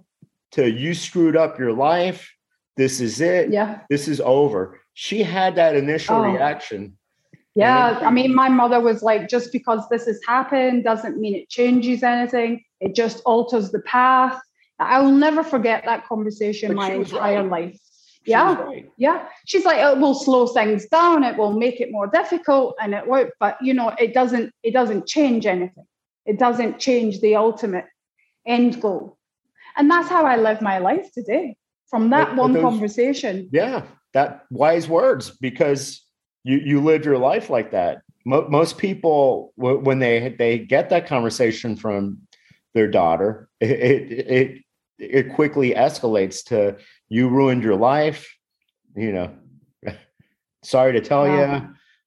[0.51, 2.31] to you screwed up your life
[2.77, 6.21] this is it yeah this is over she had that initial Oh.
[6.33, 6.97] reaction
[7.57, 11.49] Yeah, I mean, my mother was like, just because this has happened doesn't mean it
[11.49, 12.63] changes anything.
[12.79, 14.39] It just alters the path.
[14.79, 17.49] I will never forget that conversation But my entire right.
[17.71, 17.79] life.
[18.25, 18.61] She Yeah.
[18.61, 18.91] right.
[18.97, 21.23] Yeah, she's like, it will slow things down.
[21.23, 23.31] It will make it more difficult, and it won't.
[23.39, 24.53] But you know, it doesn't.
[24.63, 25.85] It doesn't change anything.
[26.25, 27.85] It doesn't change the ultimate
[28.45, 29.17] end goal,
[29.77, 31.55] and that's how I live my life today.
[31.89, 33.49] From that but one those- conversation.
[33.51, 33.83] yeah
[34.13, 36.03] that wise words because
[36.47, 40.89] you you lived your life like that Mo- most people w- when they they get
[40.89, 42.19] that conversation from
[42.73, 44.61] their daughter it it it,
[44.99, 46.77] it quickly escalates to
[47.09, 48.21] you ruined your life
[48.95, 49.29] you know
[50.63, 51.35] sorry to tell Wow.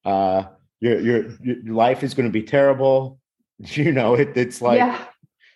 [0.04, 0.42] you uh
[0.80, 3.18] your, your your life is going to be terrible
[3.58, 5.04] you know it, it's like yeah,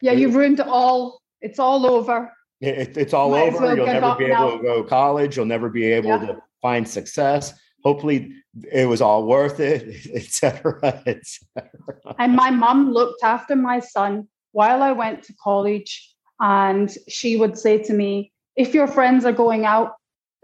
[0.02, 1.22] yeah, you ruined it all.
[1.40, 2.30] It's all over.
[2.60, 3.60] it, it's all Might over.
[3.60, 4.56] well You'll never be able now.
[4.58, 5.36] to go to college.
[5.36, 6.26] You'll never be able Yeah.
[6.26, 7.54] to find success.
[7.84, 8.32] Hopefully,
[8.72, 11.02] it was all worth it, etc.
[11.06, 11.68] etc.
[12.18, 16.10] And my mum looked after my son while I went to college.
[16.40, 19.92] And she would say to me, if your friends are going out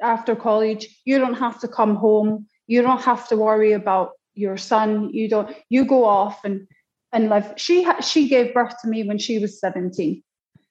[0.02, 2.46] after college, you don't have to come home.
[2.66, 5.10] You don't have to worry about your son.
[5.12, 6.66] You don't, you go off and
[7.12, 7.52] and live.
[7.56, 10.22] She she gave birth to me when she was 17.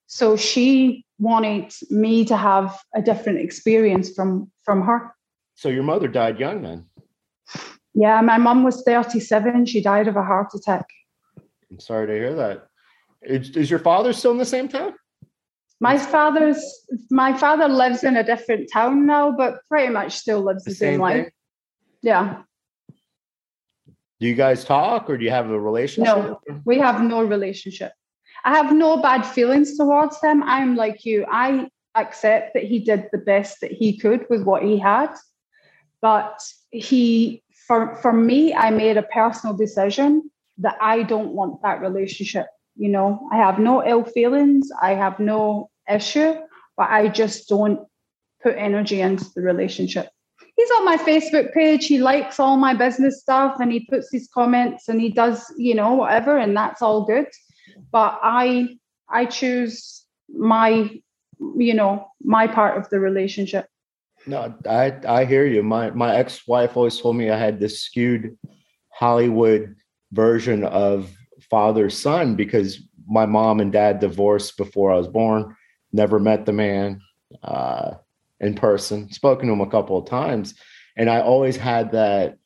[0.08, 5.14] So she wanted me to have a different experience from from her.
[5.56, 6.86] So your mother died young then.
[7.94, 9.66] Yeah, my mom was 37.
[9.66, 10.86] She died of a heart attack.
[11.72, 12.68] I'm sorry to hear that.
[13.22, 14.94] Is, is your father still in the same town?
[15.82, 16.62] My father's
[17.10, 21.00] my father lives in a different town now, but pretty much still lives the, same,
[21.00, 21.24] life.
[21.24, 21.32] thing?
[22.02, 22.42] Yeah.
[24.20, 26.14] Do you guys talk or do you have a relationship?
[26.14, 26.42] No.
[26.66, 27.94] We have no relationship.
[28.44, 30.44] I have no bad feelings towards him.
[30.44, 31.26] I'm like you.
[31.30, 35.14] I accept that he did the best that he could with what he had.
[36.02, 36.42] But
[36.72, 42.48] he for for me, I made a personal decision that I don't want that relationship.
[42.76, 46.34] You know, I have no ill feelings, I have no issue,
[46.78, 47.88] but I just don't
[48.42, 50.10] put energy into the relationship.
[50.56, 51.86] He's on my Facebook page.
[51.86, 55.74] He likes all my business stuff and he puts his comments and he does, you
[55.74, 57.28] know, whatever, and that's all good.
[57.92, 58.78] But I
[59.10, 60.90] I choose my,
[61.40, 63.68] you know, my part of the relationship.
[64.26, 65.64] No, I I hear you.
[65.64, 68.38] My my ex wife always told me I had this skewed
[68.90, 69.76] Hollywood
[70.12, 71.12] version of
[71.50, 75.56] father son because my mom and dad divorced before I was born.
[75.92, 77.02] Never met the man
[77.44, 77.96] uh,
[78.40, 79.12] in person.
[79.12, 80.54] Spoken to him a couple of times,
[80.96, 82.38] and I always had that,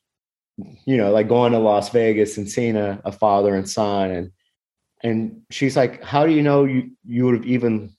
[0.56, 4.30] you know, like going to Las Vegas and seeing a, a father and son, and
[5.02, 7.94] and she's like, "How do you know you you would have even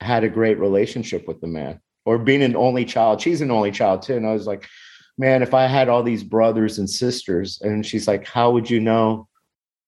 [0.00, 3.20] had a great relationship with the man?" Or being an only child.
[3.20, 4.16] She's an only child too.
[4.16, 4.66] And I was like,
[5.18, 8.80] man, if I had all these brothers and sisters, and she's like, how would you
[8.80, 9.28] know?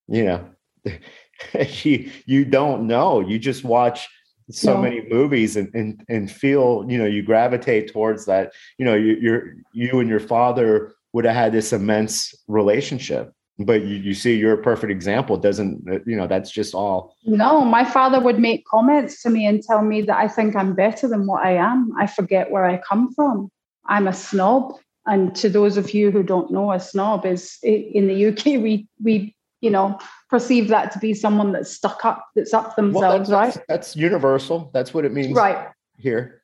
[0.06, 0.40] You know,
[1.84, 3.20] you you don't know.
[3.20, 4.06] You just watch
[4.50, 4.82] so No.
[4.82, 8.52] many movies and, and and feel, you know, you gravitate towards that.
[8.78, 9.42] You know, you you're
[9.72, 13.32] you and your father would have had this immense relationship.
[13.60, 15.36] But you, you see, you're a perfect example.
[15.36, 16.26] Doesn't you know?
[16.26, 17.14] That's just all.
[17.24, 20.74] No, my father would make comments to me and tell me that I think I'm
[20.74, 21.92] better than what I am.
[21.98, 23.50] I forget where I come from.
[23.86, 24.74] I'm a snob.
[25.06, 28.88] And to those of you who don't know, a snob is in the UK, we
[29.02, 29.98] we you know
[30.30, 33.54] perceive that to be someone that's stuck up, that's up Well, themselves, that's, right?
[33.54, 34.70] that's, that's universal.
[34.72, 35.68] That's what it means Right.
[35.98, 36.39] here.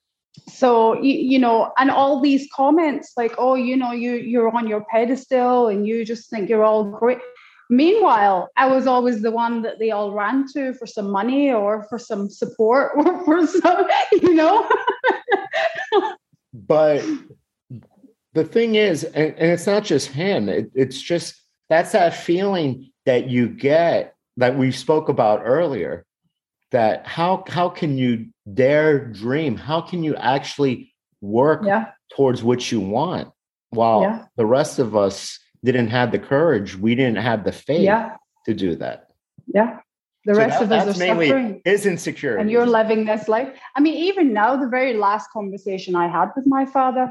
[0.48, 4.66] So you, you know and all these comments like oh you know you you're on
[4.66, 7.18] your pedestal and you just think you're all great.
[7.68, 11.84] Meanwhile i was always the one that they all ran to for some money or
[11.88, 14.68] for some support or for some you know?
[16.52, 17.04] But
[18.32, 21.34] the thing is and, and it's not just him it, it's just
[21.68, 26.05] that's that feeling that you get that we spoke about earlier
[26.76, 28.12] that how how can you
[28.62, 29.56] dare dream?
[29.56, 30.76] How can you actually
[31.22, 31.82] work yeah.
[32.14, 33.26] towards what you want?
[33.70, 34.18] While Yeah.
[34.40, 38.16] the rest of us didn't have the courage we didn't have the faith yeah.
[38.46, 38.98] to do that.
[39.58, 39.70] Yeah.
[40.26, 41.62] The So rest that- of us are suffering.
[41.64, 43.50] his insecurity and you're living this life.
[43.76, 47.06] I mean, even now, the very last conversation I had with my father,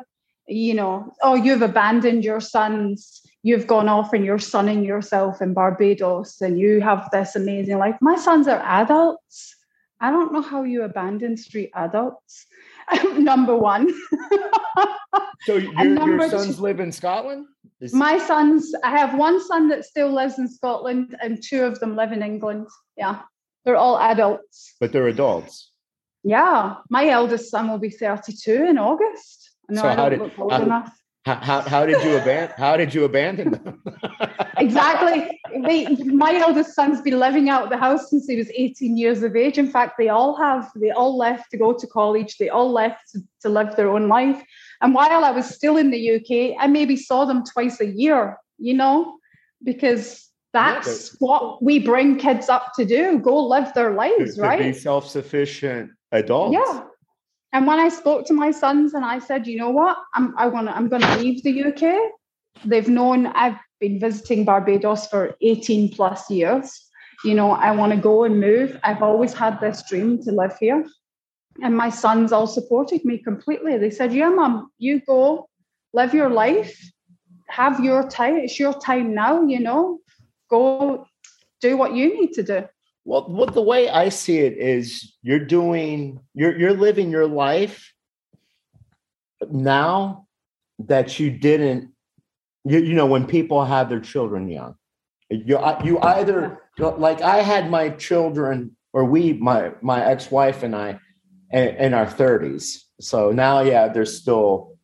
[0.48, 0.94] you know,
[1.24, 6.60] oh, you've abandoned your sons, you've gone off and you're sunning yourself in Barbados, and
[6.60, 7.96] you have this amazing life.
[8.02, 9.55] My sons are adults.
[10.06, 12.46] I don't know how you abandon street adults.
[13.18, 13.92] Number one.
[15.48, 17.48] so your, your sons two- live in scotland
[17.82, 21.80] Is- My sons, I have one son that still lives in Scotland and two of
[21.80, 22.68] them live in England.
[22.96, 23.22] Yeah.
[23.64, 24.76] They're all adults.
[24.80, 25.72] but they're adults.
[26.24, 26.76] Yeah.
[26.92, 29.38] My eldest son will be 32 in August.
[29.70, 30.94] Know So I don't did- look old enough.
[31.26, 32.56] How, how, how did you abandon?
[32.56, 33.82] How did you abandon them?
[34.58, 35.42] Exactly.
[35.66, 39.22] They, my eldest son's been living out of the house since he was 18 years
[39.22, 39.58] of age.
[39.58, 40.72] In fact, they all have.
[40.78, 42.38] They all left to go to college.
[42.38, 44.42] They all left to, to live their own life.
[44.82, 48.38] And while I was still in the UK, I maybe saw them twice a year,
[48.58, 49.18] you know,
[49.62, 54.62] because that's what we bring kids up to do go live their lives, to right?
[54.62, 56.54] be self-sufficient adults.
[56.54, 56.84] Yeah.
[57.56, 60.48] And when I spoke to my sons and I said, you know what, I'm I
[60.48, 62.12] want I'm gonna leave the UK.
[62.66, 66.70] They've known I've been visiting Barbados for 18 plus years.
[67.24, 68.78] You know, I want to go and move.
[68.84, 70.86] I've always had this dream to live here.
[71.64, 73.78] And my sons all supported me completely.
[73.78, 75.48] They said, Yeah, mom, you go,
[75.94, 76.78] live your life,
[77.48, 78.36] have your time.
[78.36, 80.00] It's your time now, you know.
[80.50, 81.08] Go
[81.62, 82.66] do what you need to do.
[83.06, 87.94] Well, what the way I see it is you're doing you're you're living your life
[89.50, 90.28] now
[90.80, 91.92] that you didn't
[92.66, 94.76] you, you know when people have their children young.
[95.30, 101.00] You you either like I had my children or we my my ex-wife and I
[101.52, 102.80] in, in our 30s.
[103.02, 104.78] So now yeah, they're still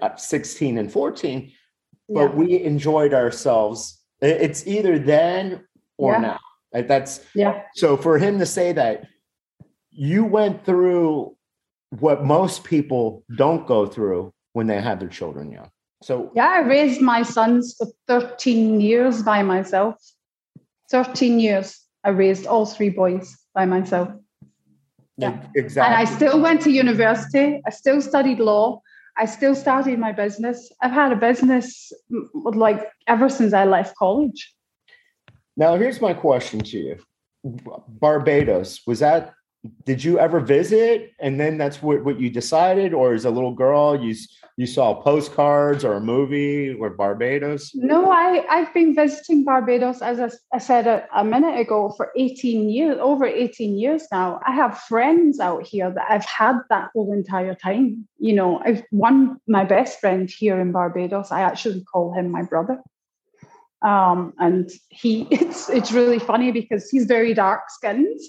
[0.00, 1.50] uh, 16 and 14,
[2.08, 2.34] but Yeah.
[2.36, 4.00] we enjoyed ourselves.
[4.20, 5.64] It's either then
[5.98, 6.20] or Yeah.
[6.20, 6.38] now.
[6.72, 7.62] Like that's Yeah.
[7.74, 9.06] so for him to say that
[9.90, 11.36] you went through
[12.00, 15.70] what most people don't go through when they have their children young.
[16.02, 19.96] So Yeah, I raised my sons for 13 years by myself.
[20.90, 21.78] 13 years.
[22.04, 24.08] I raised all three boys by myself.
[25.18, 25.42] Yeah.
[25.54, 25.94] exactly.
[25.94, 27.60] And I still went to university.
[27.66, 28.80] I still studied law.
[29.16, 30.72] I still started my business.
[30.80, 31.92] I've had a business
[32.34, 34.54] like ever since I left college.
[35.56, 36.98] Now here's my question to you.
[37.44, 39.34] Barbados, was that
[39.84, 43.54] did you ever visit and then that's what, what you decided or as a little
[43.54, 44.14] girl you
[44.56, 47.72] you saw postcards or a movie or Barbados?
[47.74, 52.12] No, I, I've been visiting Barbados, as I, I said a, a minute ago, for
[52.16, 54.40] 18 years, over 18 years now.
[54.46, 58.06] I have friends out here that I've had that whole entire time.
[58.18, 62.42] You know, I've one, my best friend here in Barbados, I actually call him my
[62.42, 62.78] brother.
[63.82, 68.20] Um, and he, it's, it's really funny because he's very dark skinned.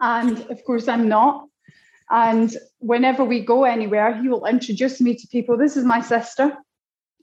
[0.00, 1.46] And of course, I'm not.
[2.10, 5.56] And whenever we go anywhere, he will introduce me to people.
[5.56, 6.56] This is my sister.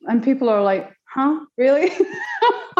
[0.03, 1.91] And people are like, huh, really?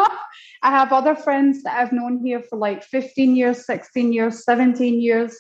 [0.64, 5.02] I have other friends that I've known here for like 15 years, 16 years, 17
[5.02, 5.38] years.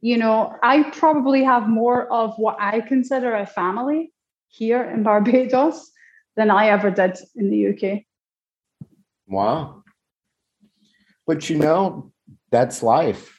[0.00, 4.12] You know, I probably have more of what I consider a family
[4.48, 5.90] here in Barbados
[6.36, 8.02] than I ever did in the UK.
[9.26, 9.82] Wow.
[11.26, 12.12] But you know,
[12.50, 13.38] that's life.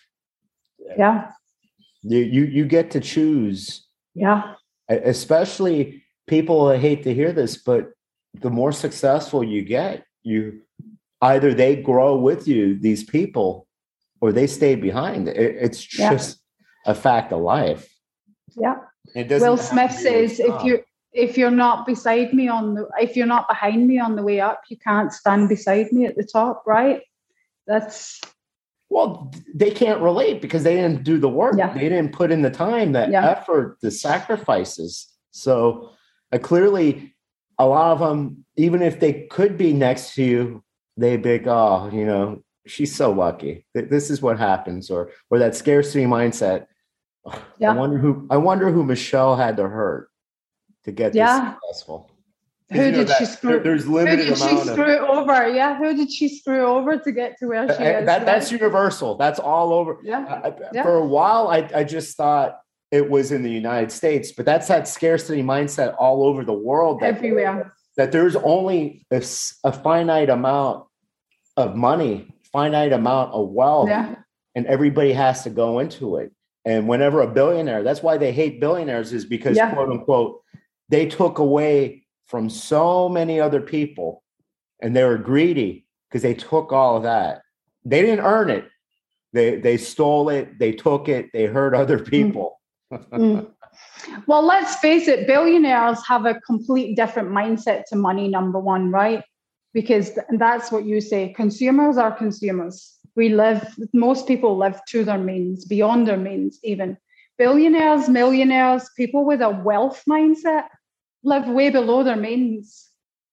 [0.97, 1.31] Yeah.
[2.03, 4.53] You you you get to choose Yeah.
[4.89, 7.89] Especially people hate to hear this but
[8.41, 10.61] the more successful you get you
[11.21, 13.67] either they grow with you these people
[14.21, 16.11] or they stay behind It- it's Yeah.
[16.13, 16.39] just
[16.85, 17.83] a fact of life
[18.55, 18.77] Yeah.
[19.15, 20.83] it doesn't Will Smith says if you
[21.15, 24.39] if you're not beside me on the if you're not behind me on the way
[24.41, 27.01] up, you can't stand beside me at the top, right?
[27.65, 28.19] That's
[28.89, 31.73] well they can't relate because they didn't do the work Yeah.
[31.73, 33.27] they didn't put in the time the Yeah.
[33.27, 35.89] effort the sacrifices so
[36.31, 37.15] uh, clearly
[37.57, 40.63] a lot of them even if they could be next to you
[40.97, 45.39] they big oh you know she's so lucky Th- this is what happens or or
[45.39, 46.67] that scarcity mindset
[47.57, 47.71] Yeah.
[47.71, 50.09] i wonder who i wonder who michelle had to hurt
[50.85, 51.55] to get this Yeah.
[52.71, 54.73] who you know did she that screw there- there's who limited did she amount of
[54.73, 55.49] screw over?
[55.49, 58.05] Yeah, who did she screw over to get to where she is?
[58.05, 58.59] that, that's right?
[58.61, 60.83] universal that's all over yeah, I- I- Yeah.
[60.83, 62.59] For a while, I, I just thought
[62.91, 67.01] it was in the United States, but that's that scarcity mindset all over the world.
[67.01, 67.73] That, everywhere.
[67.97, 70.85] That there's only a finite amount
[71.57, 74.15] of money, finite amount of wealth, Yeah,
[74.53, 76.31] and everybody has to go into it.
[76.63, 79.71] And whenever a billionaire, that's why they hate billionaires, is because Yeah.
[79.73, 80.41] quote unquote,
[80.89, 84.23] they took away from so many other people
[84.81, 87.41] and they were greedy because they took all of that.
[87.83, 88.65] They didn't earn it.
[89.33, 92.59] They they stole it, they took it, they hurt other people.
[93.11, 93.51] Mm.
[94.27, 99.23] Well, let's face it, billionaires have a complete different mindset to money, number one, right?
[99.73, 102.95] Because that's what you say consumers are consumers.
[103.15, 106.97] We live, most people live to their means, beyond their means, even.
[107.37, 110.65] Billionaires, millionaires, people with a wealth mindset
[111.23, 112.89] live way below their means.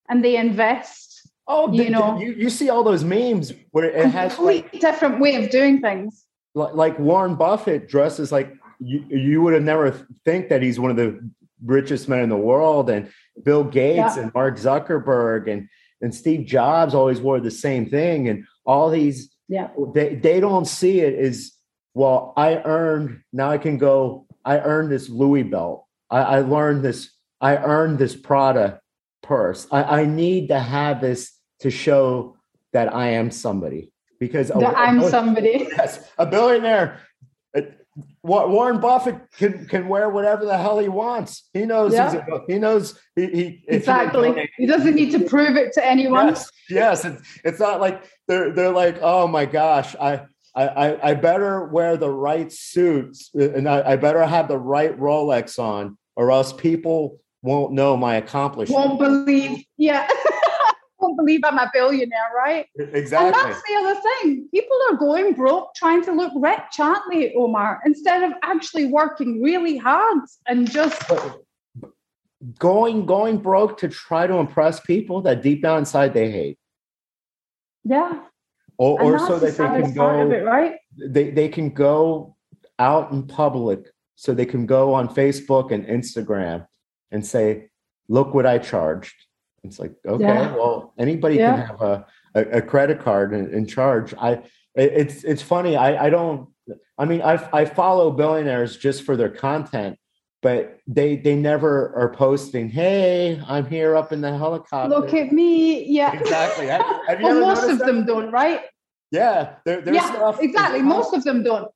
[0.09, 1.23] and they invest.
[1.47, 2.19] Oh, you the- know.
[2.19, 6.25] you, you see all those memes where it has like different way of doing things.
[6.55, 9.93] li- like Warren Buffett dresses like you, you would have never
[10.25, 11.19] think that he's one of the
[11.65, 13.11] richest men in the world, and
[13.45, 14.19] Bill Gates Yeah.
[14.25, 15.69] and Mark Zuckerberg and
[16.03, 19.69] and Steve Jobs always wore the same thing, and all these Yeah.
[19.95, 21.53] they they don't see it as
[21.95, 22.33] well.
[22.37, 23.51] I earned now.
[23.51, 24.27] I can go.
[24.45, 25.87] I earned this Louis belt.
[26.11, 27.11] I, I learned this.
[27.41, 28.81] I earned this Prada
[29.23, 29.67] purse.
[29.71, 32.37] I, I need to have this to show
[32.73, 35.69] that I am somebody because a- a I'm bill- somebody.
[35.77, 37.01] Yes, a billionaire.
[38.23, 41.49] Wa- Warren Buffett can can wear whatever the hell he wants.
[41.53, 41.93] He knows.
[41.93, 42.99] He's a, he knows.
[43.17, 44.49] He, he Exactly.
[44.57, 46.29] He doesn't need to prove it to anyone.
[46.29, 47.05] Yes, yes.
[47.05, 50.23] It's, it's not like they're they're like, oh my gosh, I
[50.55, 54.59] I I, I better wear the right suits uh, and I, I better have the
[54.59, 58.79] right Rolex on, or else people won't know my accomplishment.
[58.79, 59.65] Won't believe.
[59.77, 60.09] Yeah.
[60.99, 62.67] Won't believe I'm a billionaire, right?
[62.77, 63.27] Exactly.
[63.27, 64.49] And that's the other thing.
[64.55, 67.81] People are going broke trying to look rich, aren't they, Omar?
[67.85, 71.41] Instead of actually working really hard and just But
[72.57, 76.59] going going broke to try to impress people that deep down inside they hate,
[77.85, 78.21] yeah.
[78.79, 80.77] Or, or so that they can go it, right?
[80.99, 82.37] they they can go
[82.79, 86.67] out in public so they can go on Facebook and Instagram
[87.11, 87.71] and say,
[88.09, 89.15] "Look what I charged."
[89.65, 90.55] It's like, okay, Yeah.
[90.57, 91.57] well, anybody Yeah.
[91.57, 94.15] can have a, a, a credit card and, and charge.
[94.15, 94.43] I
[94.75, 95.77] it's it's funny.
[95.77, 96.49] I I don't.
[96.99, 99.99] I mean, I I follow billionaires just for their content,
[100.43, 102.69] but they they never are posting.
[102.69, 104.89] Hey, I'm here up in the helicopter.
[104.95, 105.85] Look at me.
[105.85, 106.13] Yeah.
[106.13, 106.67] exactly.
[106.67, 108.61] Have, have you well, most of noticed them don't, right?
[109.13, 110.83] Yeah, their their yeah, exactly.
[110.83, 111.71] Most of them don't.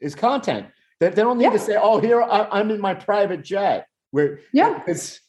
[0.00, 0.66] is content.
[1.00, 1.50] They, they don't need Yeah.
[1.50, 4.82] to say, "Oh, here I, I'm in my private jet." Where Yeah.
[4.86, 5.20] it's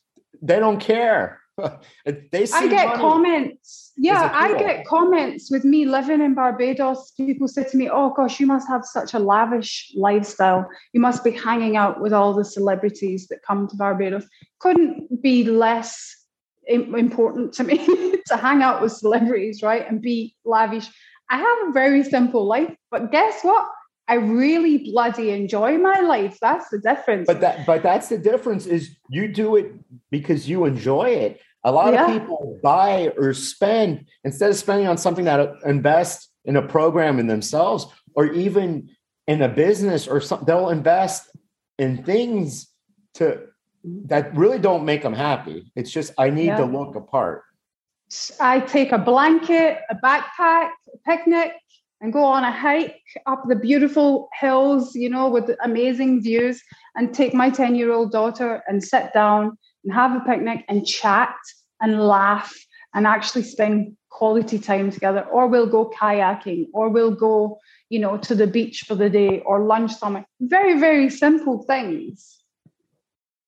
[0.42, 1.40] they don't care.
[2.06, 3.00] they I get money.
[3.00, 3.92] comments.
[3.96, 7.12] Yeah, I get comments with me living in Barbados.
[7.12, 10.68] People say to me, Oh gosh, you must have such a lavish lifestyle.
[10.94, 14.26] You must be hanging out with all the celebrities that come to Barbados.
[14.60, 16.26] Couldn't be less
[16.68, 17.78] important to me
[18.28, 19.88] to hang out with celebrities, right?
[19.88, 20.90] And be lavish.
[21.30, 23.68] I have a very simple life, but guess what?
[24.08, 26.38] I really bloody enjoy my life.
[26.42, 27.26] That's the difference.
[27.28, 29.72] But that but that's the difference is you do it
[30.12, 31.40] because you enjoy it.
[31.64, 32.06] A lot Yeah.
[32.06, 37.20] of people buy or spend instead of spending on something that invest in a program
[37.20, 38.90] in themselves or even
[39.28, 41.30] in a business or something they'll invest
[41.80, 42.68] in things
[43.14, 43.48] to
[43.86, 45.72] that really don't make them happy.
[45.76, 46.58] It's just I need Yeah.
[46.58, 47.44] to look apart.
[48.40, 51.54] I take a blanket, a backpack, a picnic,
[52.04, 56.62] and go on a hike up the beautiful hills, you know, with amazing views,
[56.96, 60.86] and take my 10 year old daughter and sit down and have a picnic and
[60.86, 61.34] chat
[61.80, 62.54] and laugh
[62.94, 65.22] and actually spend quality time together.
[65.22, 67.58] Or we'll go kayaking, or we'll go,
[67.90, 70.26] you know, to the beach for the day or lunch somewhere.
[70.42, 72.44] Very, very simple things.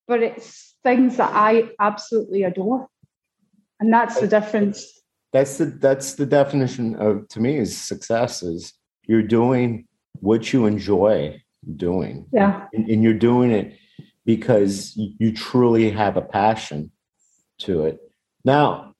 [0.07, 2.87] But it's things that I absolutely adore.
[3.81, 5.01] And that's the difference.
[5.35, 8.71] That's the that's the definition of to me is success is
[9.05, 9.85] you're doing
[10.21, 11.41] what you enjoy
[11.75, 12.25] doing.
[12.31, 12.67] Yeah.
[12.73, 13.77] and, and you're doing it
[14.25, 16.89] because you truly have a passion
[17.59, 17.99] to it.
[18.45, 18.93] Now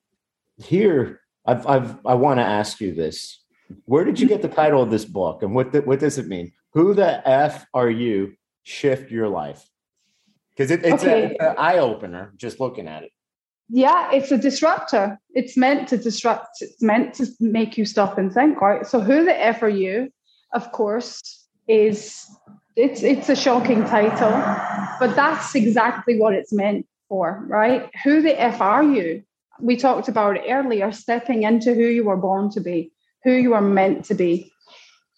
[0.62, 3.42] here i've, I've i want to ask you this.
[3.86, 6.26] Where did you get the title of this book and what the, what does it
[6.28, 6.52] mean?
[6.74, 8.34] Who the f are you?
[8.62, 9.64] Shift your life.
[10.50, 11.24] Because it, it's, Okay.
[11.26, 13.12] it's an eye-opener just looking at it
[13.68, 15.18] Yeah, it's a disruptor.
[15.30, 18.86] It's meant to disrupt, it's meant to make you stop and think, right?
[18.86, 20.12] So who the F are you,
[20.54, 22.24] of course, is
[22.76, 24.30] it's it's a shocking title,
[25.00, 27.90] but that's exactly what it's meant for, right?
[28.04, 29.24] Who the F are you?
[29.60, 32.92] We talked about earlier, stepping into who you were born to be,
[33.24, 34.52] who you are meant to be.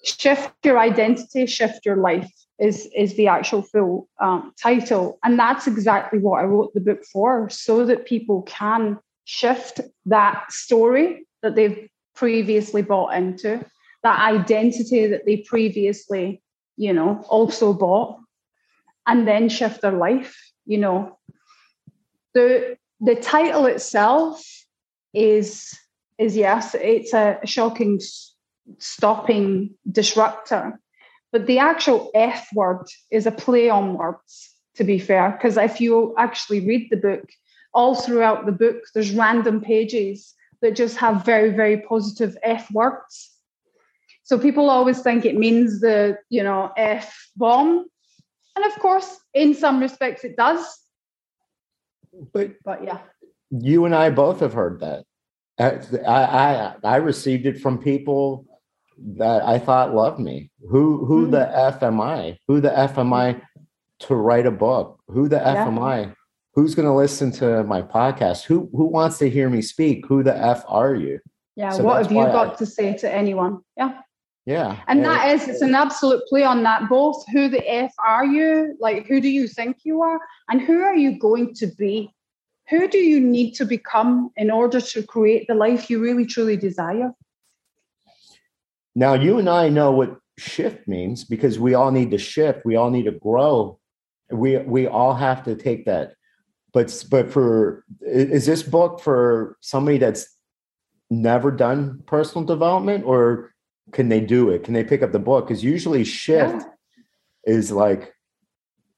[0.05, 5.67] Shift your identity, shift your life is is the actual full um, title, and that's
[5.67, 11.55] exactly what I wrote the book for, so that people can shift that story that
[11.55, 13.65] they've previously bought into,
[14.03, 16.43] that identity that they previously,
[16.77, 18.19] you know, also bought,
[19.07, 20.37] and then shift their life.
[20.67, 21.19] You know,
[22.35, 24.43] the the title itself
[25.15, 25.79] is
[26.19, 28.01] is yes, it's a shocking
[28.79, 30.81] stopping disruptor
[31.33, 35.81] but the actual F word is a play on words, to be fair, because if
[35.81, 37.29] you actually read the book,
[37.74, 43.31] all throughout the book, there's random pages that just have very, very positive F words.
[44.22, 47.87] So people always think it means the, you know, F bomb.
[48.57, 50.64] And of course, in some respects it does.
[52.33, 52.99] but But yeah.
[53.51, 55.05] you and I both have heard that.
[55.59, 58.48] I, I I received it from people
[59.19, 60.51] that I thought loved me.
[60.69, 61.33] Who who mm-hmm.
[61.33, 62.39] the f am I?
[62.49, 63.41] Who the f am I
[64.01, 65.01] to write a book?
[65.09, 65.67] Who the f yeah.
[65.67, 66.13] am I?
[66.55, 68.45] Who's going to listen to my podcast?
[68.45, 70.07] Who who wants to hear me speak?
[70.07, 71.21] Who the f are you?
[71.57, 71.71] Yeah.
[71.71, 73.61] So what have you got I, to say to anyone?
[73.77, 74.01] Yeah.
[74.47, 74.81] Yeah.
[74.89, 76.89] And, and that is, it's an absolute play on that.
[76.89, 78.75] Both who the F are you?
[78.81, 80.19] Like, who do you think you are?
[80.49, 82.15] And who are you going to be?
[82.71, 86.57] Who do you need to become in order to create the life you really truly
[86.57, 87.13] desire?
[88.99, 92.65] Now, you and I know what shift means because we all need to shift.
[92.65, 93.79] We all need to grow.
[94.29, 96.15] We we all have to take that.
[96.73, 100.27] But but for is this book for somebody that's
[101.11, 103.55] never done personal development or
[103.93, 104.65] can they do it?
[104.65, 105.47] Can they pick up the book?
[105.47, 107.55] Because usually shift yeah.
[107.55, 108.13] is like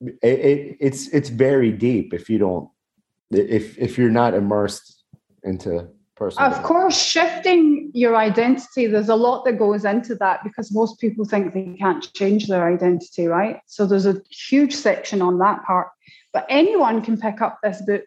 [0.01, 2.71] it, it, it's it's very deep if you don't
[3.31, 5.05] if if you're not immersed
[5.45, 6.51] into personal.
[6.51, 8.87] Of course, shifting your identity.
[8.87, 12.67] There's a lot that goes into that because most people think they can't change their
[12.73, 13.61] identity, right?
[13.67, 15.89] So there's a huge section on that part.
[16.33, 18.05] But anyone can pick up this book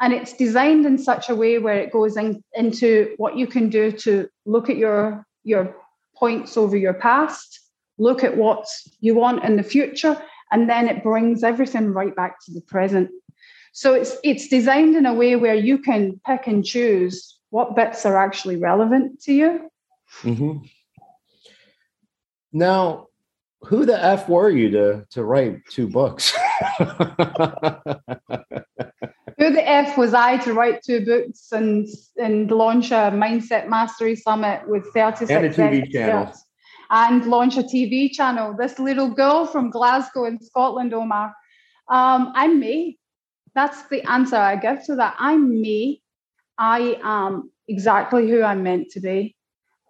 [0.00, 3.70] and it's designed in such a way where it goes in, into what you can
[3.70, 5.76] do to look at your your
[6.16, 7.60] points over your past,
[7.98, 8.66] look at what
[9.00, 13.10] you want in the future, and then it brings everything right back to the present.
[13.72, 18.04] So it's it's designed in a way where you can pick and choose what bits
[18.04, 19.70] are actually relevant to you.
[20.22, 20.58] Mm-hmm.
[22.52, 23.06] Now,
[23.62, 26.24] who the f were you to to write two books?
[29.38, 31.86] Who the F was I to write two books and
[32.16, 36.32] and launch a mindset mastery summit with 36 and a TV channel
[36.90, 38.54] and launch a TV channel?
[38.62, 41.34] This little girl from Glasgow in Scotland, Omar.
[41.88, 42.98] Um, I'm me.
[43.54, 45.14] That's the answer I give to that.
[45.18, 46.02] I'm me.
[46.58, 49.36] I am exactly who I'm meant to be.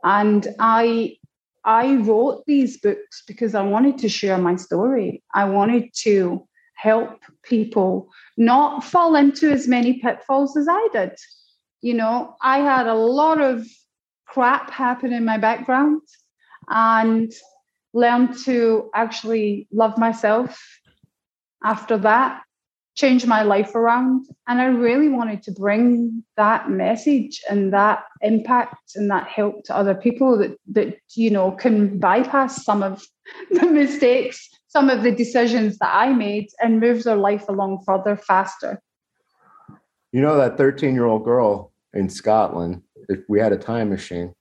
[0.03, 1.17] And I
[1.65, 5.25] I wrote these books because I wanted to share my story.
[5.35, 6.47] I wanted to
[6.77, 11.13] help people not fall into as many pitfalls as I did.
[11.81, 13.67] You know, I had a lot of
[14.27, 16.03] crap happen in my background
[16.69, 17.33] and
[17.93, 20.63] learned to actually love myself
[21.65, 22.43] after that,
[22.97, 24.27] change my life around.
[24.49, 29.77] And I really wanted to bring that message and that impact and that help to
[29.77, 33.07] other people that, that you know, can bypass some of
[33.51, 38.15] the mistakes some of the decisions that I made and move their life along further
[38.15, 38.79] faster.
[40.13, 44.35] You know, that 13 year old girl in Scotland, if we had a time machine,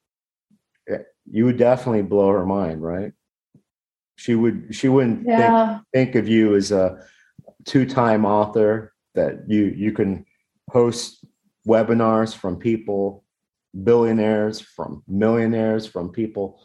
[0.90, 0.98] eh,
[1.32, 3.14] you would definitely blow her mind, right?
[4.18, 5.76] She would, she wouldn't yeah.
[5.76, 7.02] think, think of you as a
[7.66, 10.26] two time author that you, you can
[10.70, 11.26] host
[11.68, 13.24] webinars from people,
[13.84, 16.62] billionaires, from millionaires, from people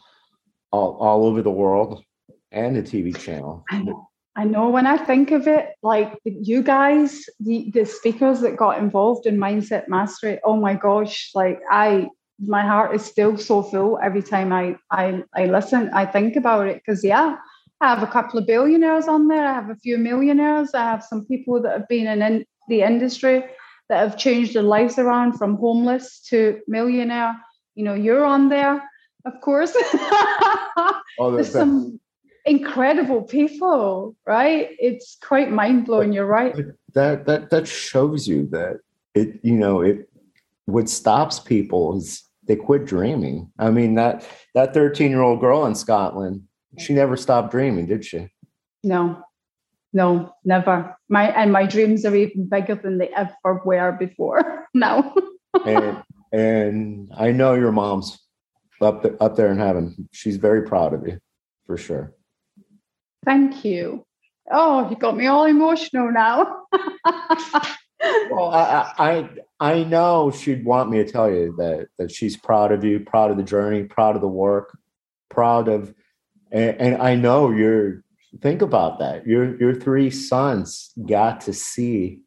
[0.71, 2.03] all, all over the world
[2.51, 3.63] and a TV channel.
[3.69, 4.07] I know.
[4.33, 8.77] I know when I think of it, like you guys, the, the speakers that got
[8.77, 12.07] involved in Mindset Mastery, oh my gosh, like I,
[12.39, 16.67] my heart is still so full every time I, I, I listen, I think about
[16.67, 16.81] it.
[16.85, 17.35] Cause yeah,
[17.81, 19.45] I have a couple of billionaires on there.
[19.45, 20.69] I have a few millionaires.
[20.75, 23.43] I have some people that have been in, in the industry
[23.89, 27.35] that have changed their lives around from homeless to millionaire.
[27.73, 28.83] You know, you're on there,
[29.25, 29.73] of course.
[31.19, 31.99] oh, There's some
[32.45, 34.69] incredible people, right?
[34.79, 36.13] It's quite mind blowing.
[36.13, 36.55] You're right.
[36.93, 38.79] That that that shows you that
[39.15, 39.39] it.
[39.41, 40.07] You know, it.
[40.65, 43.51] What stops people is they quit dreaming.
[43.57, 46.43] I mean that that 13 year old girl in Scotland,
[46.77, 48.29] she never stopped dreaming, did she?
[48.83, 49.21] No,
[49.93, 50.95] no, never.
[51.09, 54.67] My and my dreams are even bigger than they ever were before.
[54.73, 55.13] no.
[55.65, 58.19] and and I know your mom's
[58.81, 60.09] up there, up there in heaven.
[60.11, 61.19] She's very proud of you,
[61.65, 62.13] for sure.
[63.25, 64.05] Thank you.
[64.51, 66.63] Oh, you got me all emotional now.
[68.31, 72.71] well, I, I I know she'd want me to tell you that that she's proud
[72.71, 74.75] of you, proud of the journey, proud of the work,
[75.29, 75.93] proud of,
[76.51, 78.03] and, and I know you're.
[78.41, 79.27] Think about that.
[79.27, 82.21] Your your three sons got to see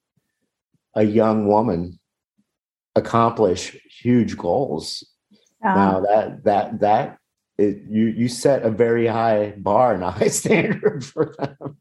[0.94, 1.98] a young woman
[2.94, 5.02] accomplish huge goals.
[5.62, 7.18] Now that that that
[7.56, 11.76] it, you you set a very high bar and a high standard for them.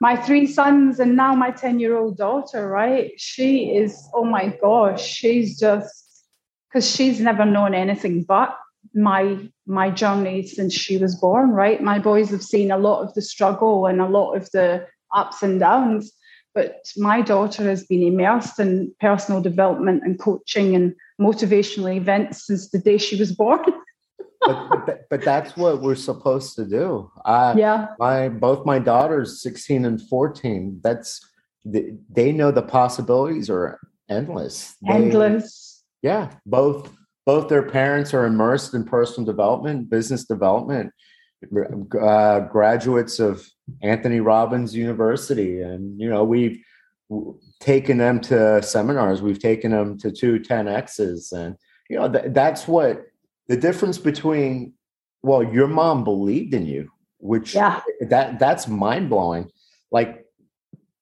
[0.00, 3.10] my three sons and now my 10 year old daughter, right?
[3.16, 6.24] She is, oh my gosh, she's just
[6.68, 8.56] because she's never known anything but
[8.94, 11.82] my my journey since she was born, right?
[11.82, 15.42] My boys have seen a lot of the struggle and a lot of the ups
[15.42, 16.12] and downs.
[16.54, 22.70] but my daughter has been immersed in personal development and coaching and motivational events since
[22.70, 23.64] the day she was born.
[24.40, 27.10] but, but, but, that's what we're supposed to do.
[27.24, 27.88] I, yeah.
[27.98, 31.20] My both my daughters, 16 and 14, that's
[31.64, 34.74] they, they know the possibilities are endless.
[34.82, 35.82] They, endless.
[36.02, 36.30] Yeah.
[36.46, 36.90] Both
[37.28, 40.90] both their parents are immersed in personal development, business development,
[42.00, 43.46] uh, graduates of
[43.82, 45.60] Anthony Robbins University.
[45.60, 46.58] And, you know, we've
[47.60, 51.32] taken them to seminars, we've taken them to two 10Xs.
[51.32, 51.56] And,
[51.90, 53.02] you know, th- that's what
[53.46, 54.72] the difference between,
[55.22, 57.82] well, your mom believed in you, which yeah.
[58.08, 59.50] that that's mind blowing.
[59.90, 60.24] Like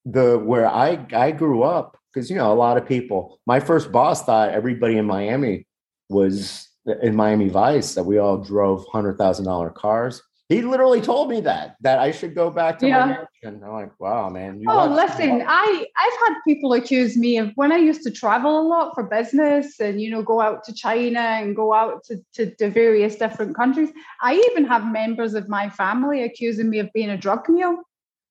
[0.04, 3.92] the where I I grew up, because you know, a lot of people, my first
[3.92, 5.66] boss thought everybody in Miami
[6.08, 6.68] was
[7.02, 10.22] in Miami Vice that we all drove hundred thousand dollar cars.
[10.48, 13.00] He literally told me that that I should go back to yeah.
[13.00, 13.64] my mansion.
[13.64, 14.62] I'm like, wow, man.
[14.68, 18.62] oh, listen, I I've had people accuse me of when I used to travel a
[18.62, 22.54] lot for business and you know go out to China and go out to, to,
[22.56, 23.90] to various different countries.
[24.22, 27.82] I even have members of my family accusing me of being a drug mule.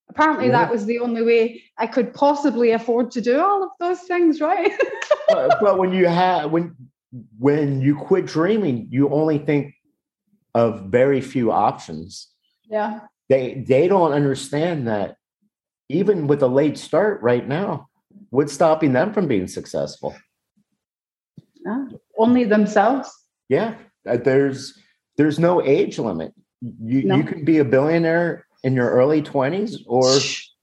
[0.08, 0.52] Apparently, yeah.
[0.54, 4.40] that was the only way I could possibly afford to do all of those things,
[4.40, 4.72] right?
[5.28, 6.76] but, but when you have when
[7.38, 9.74] when you quit dreaming, you only think
[10.54, 12.30] of very few options.
[12.70, 13.02] Yeah.
[13.30, 15.18] They they don't understand that
[15.90, 17.90] even with a late start right now,
[18.30, 20.16] what's stopping them from being successful?
[21.66, 21.86] Yeah.
[22.18, 23.12] Only themselves.
[23.50, 23.76] Yeah.
[24.08, 24.78] Uh, there's
[25.18, 26.34] there's no age limit.
[26.62, 27.16] You no.
[27.18, 30.10] you can be a billionaire in your early 20s or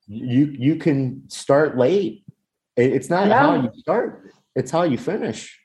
[0.09, 2.24] you you can start late.
[2.76, 3.38] It's not yeah.
[3.38, 5.59] how you start, it's how you finish.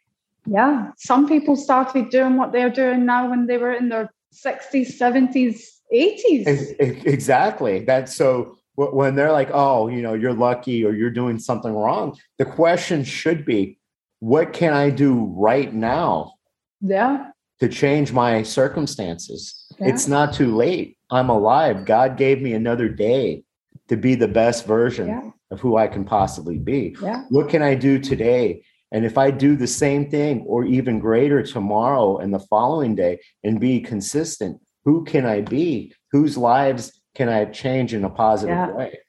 [0.50, 0.91] Yeah.
[0.98, 5.62] Some people started doing what they're doing now when they were in their 60s, 70s,
[5.93, 7.06] 80s.
[7.06, 7.80] Exactly.
[7.86, 12.16] That's so when they're like, oh, you know, you're lucky or you're doing something wrong,
[12.38, 13.80] the question should be,
[14.20, 16.34] what can I do right now?
[16.82, 17.32] Yeah.
[17.60, 19.66] To change my circumstances.
[19.80, 19.88] Yeah.
[19.89, 20.98] It's not too late.
[21.10, 21.86] I'm alive.
[21.86, 23.43] God gave me another day
[23.88, 25.30] to be the best version yeah.
[25.50, 26.95] of who I can possibly be.
[27.02, 27.24] Yeah.
[27.30, 31.43] What can I do today and if I do the same thing or even greater
[31.43, 35.93] tomorrow and the following day and be consistent, who can I be?
[36.11, 38.71] Whose lives can I change in a positive yeah.
[38.71, 38.99] way?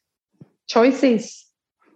[0.68, 1.46] Choices,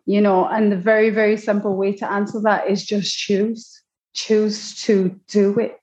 [0.06, 3.82] you know, and the very, very simple way to answer that is just choose.
[4.14, 5.78] Choose to do it.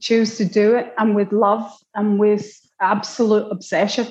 [0.00, 4.08] Choose to do it and with love and with absolute obsession.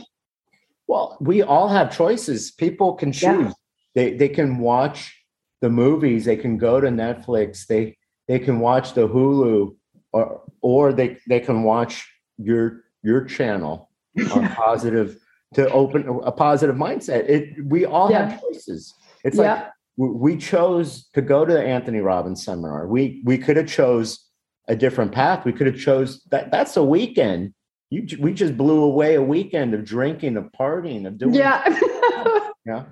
[0.88, 2.52] Well, we all have choices.
[2.52, 3.24] People can choose.
[3.48, 3.52] Yeah.
[3.96, 5.21] They they can watch
[5.62, 7.96] the movies they can go to netflix they
[8.28, 9.76] they can watch the hulu
[10.14, 12.08] or or they they can watch
[12.38, 13.90] your your channel
[14.34, 15.18] on positive
[15.54, 17.30] to open a positive mindset.
[17.30, 18.30] It we all yeah.
[18.30, 18.94] have choices.
[19.24, 19.54] It's yeah.
[19.54, 22.88] like we chose to go to the anthony robbins seminar.
[22.88, 24.26] We we could have chose
[24.68, 25.46] a different path.
[25.46, 27.54] We could have chose that that's a weekend.
[27.90, 31.64] You we just blew away a weekend of drinking of partying of doing yeah.
[32.66, 32.86] yeah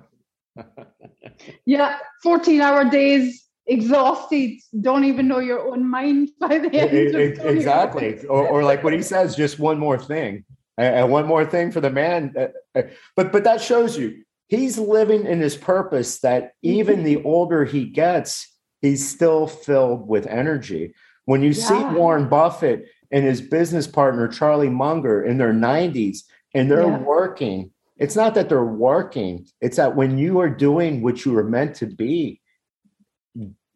[1.66, 6.92] yeah, 14 hour days, exhausted, don't even know your own mind by the end.
[6.92, 8.24] It, it, exactly.
[8.26, 10.44] or, or like what he says, just one more thing.
[10.78, 12.32] And one more thing for the man.
[12.38, 12.82] Uh, uh,
[13.14, 17.84] but but that shows you he's living in his purpose that even the older he
[17.84, 20.94] gets, he's still filled with energy.
[21.24, 21.64] When you yeah.
[21.64, 26.20] see Warren Buffett and his business partner Charlie Munger in their 90s
[26.54, 26.98] and they're yeah.
[26.98, 27.70] working
[28.00, 31.76] it's not that they're working, it's that when you are doing what you were meant
[31.76, 32.40] to be,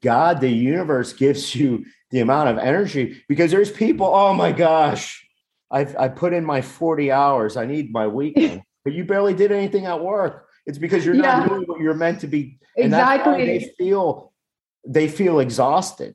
[0.03, 5.27] God, the universe gives you the amount of energy because there's people, oh my gosh,
[5.71, 7.57] I've I put in my 40 hours.
[7.57, 8.63] I need my weekend.
[8.85, 10.47] but you barely did anything at work.
[10.67, 11.39] It's because you're yeah.
[11.39, 12.59] not doing what you're meant to be.
[12.77, 13.45] And exactly.
[13.45, 14.33] they feel
[14.87, 16.15] they feel exhausted.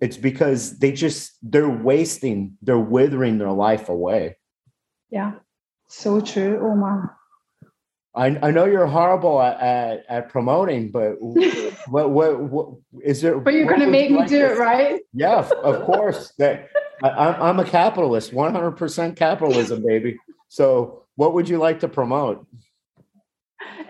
[0.00, 4.36] It's because they just they're wasting, they're withering their life away.
[5.10, 5.34] Yeah.
[5.88, 7.16] So true, Omar.
[8.14, 11.16] I, I know you're horrible at, at, at promoting, but
[11.88, 12.68] what, what, what
[13.02, 13.38] is there?
[13.38, 14.58] But you're going to make me like do this?
[14.58, 15.00] it, right?
[15.14, 16.32] Yeah, of course.
[16.38, 16.68] that
[17.02, 20.18] I, I'm a capitalist, 100% capitalism, baby.
[20.48, 22.46] So, what would you like to promote?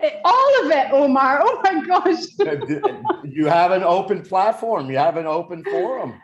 [0.01, 1.41] Eh, all of it, Omar.
[1.43, 2.23] Oh my gosh.
[3.23, 4.89] you have an open platform.
[4.89, 6.19] You have an open forum.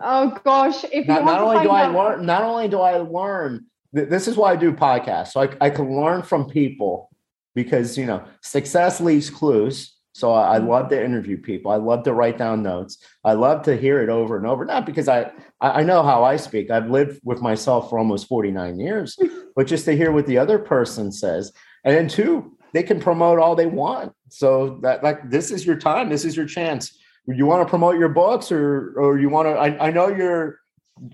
[0.00, 0.84] Oh gosh.
[0.92, 4.52] If not, not only do I learn, not only do I learn, this is why
[4.52, 5.28] I do podcasts.
[5.28, 7.10] So I, I can learn from people
[7.54, 10.68] because you know success leaves clues so I, I, mm-hmm.
[10.68, 14.08] love to interview people i love to write down notes i love to hear it
[14.08, 15.30] over and over not because i
[15.60, 19.18] i know how i speak i've lived with myself for almost 49 years
[19.56, 21.52] but just to hear what the other person says
[21.84, 24.12] and then two they can promote all they want.
[24.28, 26.10] So that like this is your time.
[26.10, 26.98] This is your chance.
[27.26, 29.52] You want to promote your books, or or you want to?
[29.52, 30.58] I, I know your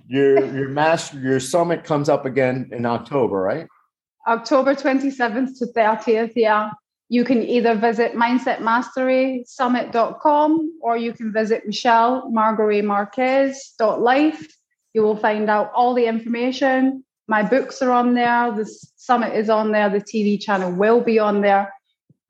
[0.09, 3.69] your your master your summit comes up again in October, right?
[4.27, 6.33] October 27th to 30th.
[6.37, 6.71] Yeah.
[7.09, 14.47] You can either visit mindsetmasterysummit.com or you can visit Michelle Marquez.life.
[14.95, 17.05] You will find out all the information.
[17.27, 18.53] My books are on there.
[18.53, 18.65] The
[18.97, 19.89] summit is on there.
[19.89, 21.73] The TV channel will be on there.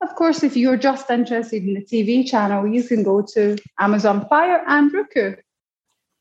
[0.01, 4.25] Of course, if you're just interested in the TV channel, you can go to Amazon
[4.27, 5.35] Fire and Roku.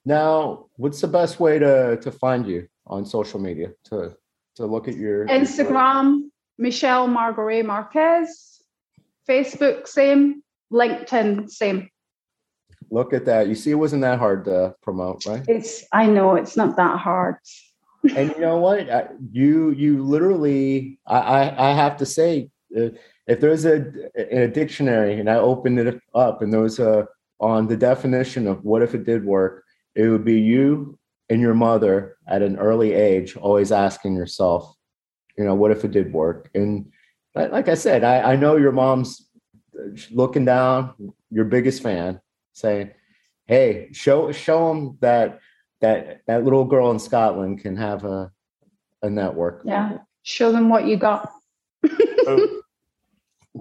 [0.05, 4.15] Now, what's the best way to, to find you on social media to,
[4.57, 8.63] to look at your Instagram, Michelle Margaret Marquez,
[9.29, 10.43] Facebook, same,
[10.73, 11.89] LinkedIn, same.
[12.91, 13.49] Look at that.
[13.49, 15.45] You see, it wasn't that hard to promote, right?
[15.47, 17.37] It's, I know it's not that hard.
[18.17, 19.13] and you know what?
[19.33, 22.89] You, you literally, I, I, I have to say, uh,
[23.27, 27.07] if there's a, a dictionary and I opened it up and there was a,
[27.39, 30.99] on the definition of what if it did work, it would be you
[31.31, 34.75] and your mother at an early age always asking yourself,
[35.39, 36.51] you know, what if it did work?
[36.55, 36.91] And
[37.35, 39.29] like I said, I, I know your mom's
[39.79, 40.93] uh, looking down,
[41.31, 42.21] your biggest fan,
[42.53, 42.91] saying,
[43.47, 45.39] "Hey, show show them that
[45.81, 48.33] that that little girl in Scotland can have a
[49.03, 51.31] a network." Yeah, show them what you got.
[52.25, 52.63] so,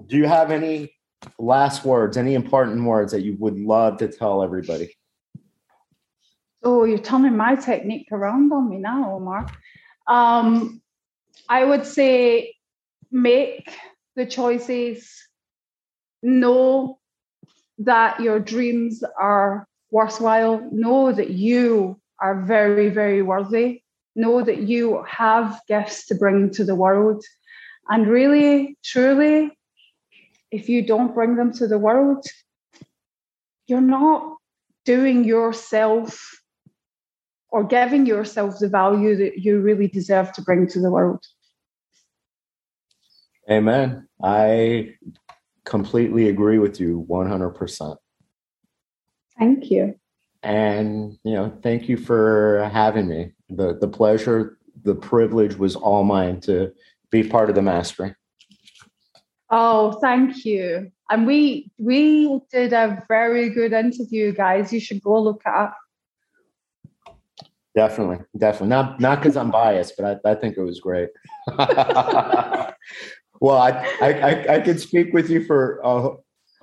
[0.06, 0.92] do you have any
[1.38, 4.92] last words, any important words that you would love to tell everybody?
[6.62, 9.50] Oh, you're turning my technique around on me now, Omar.
[10.06, 10.82] Um,
[11.48, 12.54] I would say
[13.10, 13.70] make
[14.16, 15.10] the choices,
[16.22, 16.98] know
[17.78, 23.82] that your dreams are worthwhile, know that you are very, very worthy,
[24.14, 27.24] know that you have gifts to bring to the world.
[27.88, 29.56] And really, truly,
[30.50, 32.26] if you don't bring them to the world,
[33.66, 34.36] you're not
[34.84, 36.39] doing yourself
[37.50, 41.24] or giving yourself the value that you really deserve to bring to the world.
[43.50, 44.08] Amen.
[44.22, 44.94] I
[45.64, 47.96] completely agree with you 100%.
[49.38, 49.94] Thank you.
[50.42, 53.32] And, you know, thank you for having me.
[53.50, 56.72] The the pleasure, the privilege was all mine to
[57.10, 58.14] be part of the mastery.
[59.50, 60.92] Oh, thank you.
[61.10, 64.72] And we we did a very good interview, guys.
[64.72, 65.76] You should go look it up.
[67.74, 68.68] Definitely, definitely.
[68.68, 71.10] Not not because I'm biased, but I, I think it was great.
[71.58, 72.72] well,
[73.58, 76.10] I, I I could speak with you for a,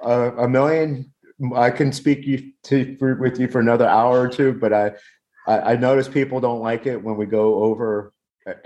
[0.03, 1.13] a, a million.
[1.55, 4.91] I can speak you to for, with you for another hour or two, but I,
[5.47, 8.13] I I notice people don't like it when we go over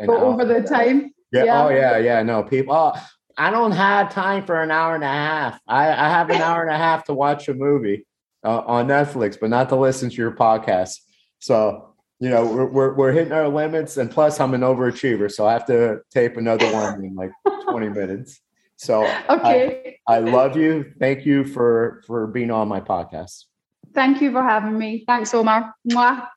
[0.03, 1.13] go over the time.
[1.31, 1.43] Yeah.
[1.43, 1.63] yeah.
[1.63, 1.97] Oh yeah.
[1.97, 2.23] Yeah.
[2.23, 2.73] No people.
[2.73, 2.93] Oh,
[3.37, 5.59] I don't have time for an hour and a half.
[5.67, 8.05] I, I have an hour and a half to watch a movie
[8.43, 10.97] uh, on Netflix, but not to listen to your podcast.
[11.39, 11.90] So
[12.21, 15.53] you know we're, we're, we're hitting our limits and plus i'm an overachiever so i
[15.53, 17.31] have to tape another one in like
[17.71, 18.41] 20 minutes.
[18.77, 19.97] So okay.
[20.07, 20.91] I, I love you.
[20.99, 23.45] Thank you for for being on my podcast.
[23.93, 25.03] Thank you for having me.
[25.05, 25.73] Thanks omar.
[25.89, 26.27] Mwah.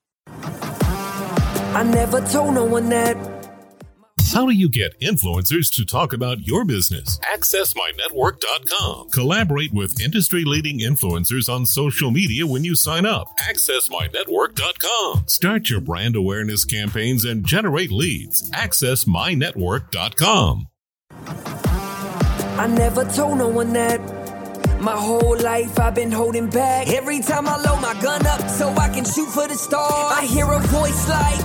[1.77, 3.17] i never told no one that
[4.35, 7.21] how do you get influencers to talk about your business?
[7.37, 9.11] AccessMyNetwork.com.
[9.11, 13.29] Collaborate with industry leading influencers on social media when you sign up.
[13.39, 15.29] AccessMyNetwork.com.
[15.29, 18.51] Start your brand awareness campaigns and generate leads.
[18.51, 20.67] AccessMyNetwork.com.
[22.57, 24.01] I never told no one that.
[24.81, 26.89] My whole life I've been holding back.
[26.89, 30.23] Every time I load my gun up so I can shoot for the stars, I
[30.27, 31.39] hear a voice like,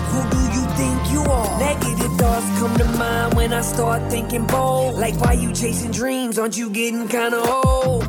[0.80, 1.60] think you are?
[1.60, 4.96] Negative thoughts come to mind when I start thinking bold.
[4.96, 6.40] Like, why you chasing dreams?
[6.40, 8.06] Aren't you getting kinda old?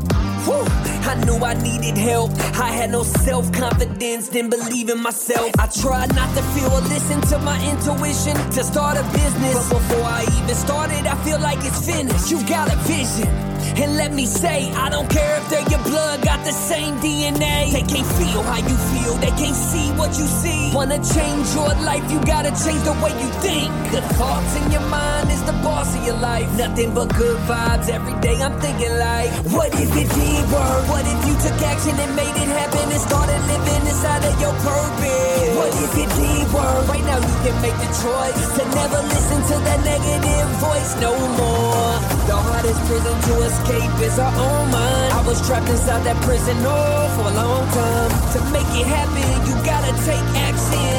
[1.12, 2.30] I knew I needed help.
[2.68, 5.50] I had no self confidence, didn't believe in myself.
[5.58, 9.68] I tried not to feel or listen to my intuition to start a business.
[9.68, 12.30] But before I even started, I feel like it's finished.
[12.30, 13.49] You got a vision.
[13.80, 17.72] And let me say, I don't care if they're your blood, got the same DNA.
[17.72, 20.72] They can't feel how you feel, they can't see what you see.
[20.74, 23.70] Wanna change your life, you gotta change the way you think.
[23.90, 26.46] The thoughts in your mind is the boss of your life.
[26.56, 28.36] Nothing but good vibes every day.
[28.40, 30.82] I'm thinking like, what if it did work?
[30.88, 34.54] What if you took action and made it happen and started living inside of your
[34.60, 35.56] purpose?
[35.56, 36.88] What if it did work?
[36.88, 41.12] Right now you can make the choice to never listen to that negative voice no
[41.40, 41.92] more.
[42.30, 45.12] The hardest prison to escape is our own mind.
[45.12, 48.10] I was trapped inside that prison oh for a long time.
[48.34, 50.98] To make it happen, you gotta take action.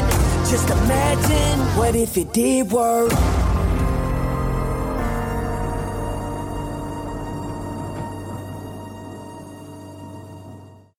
[0.51, 3.11] Just imagine, what if it did work?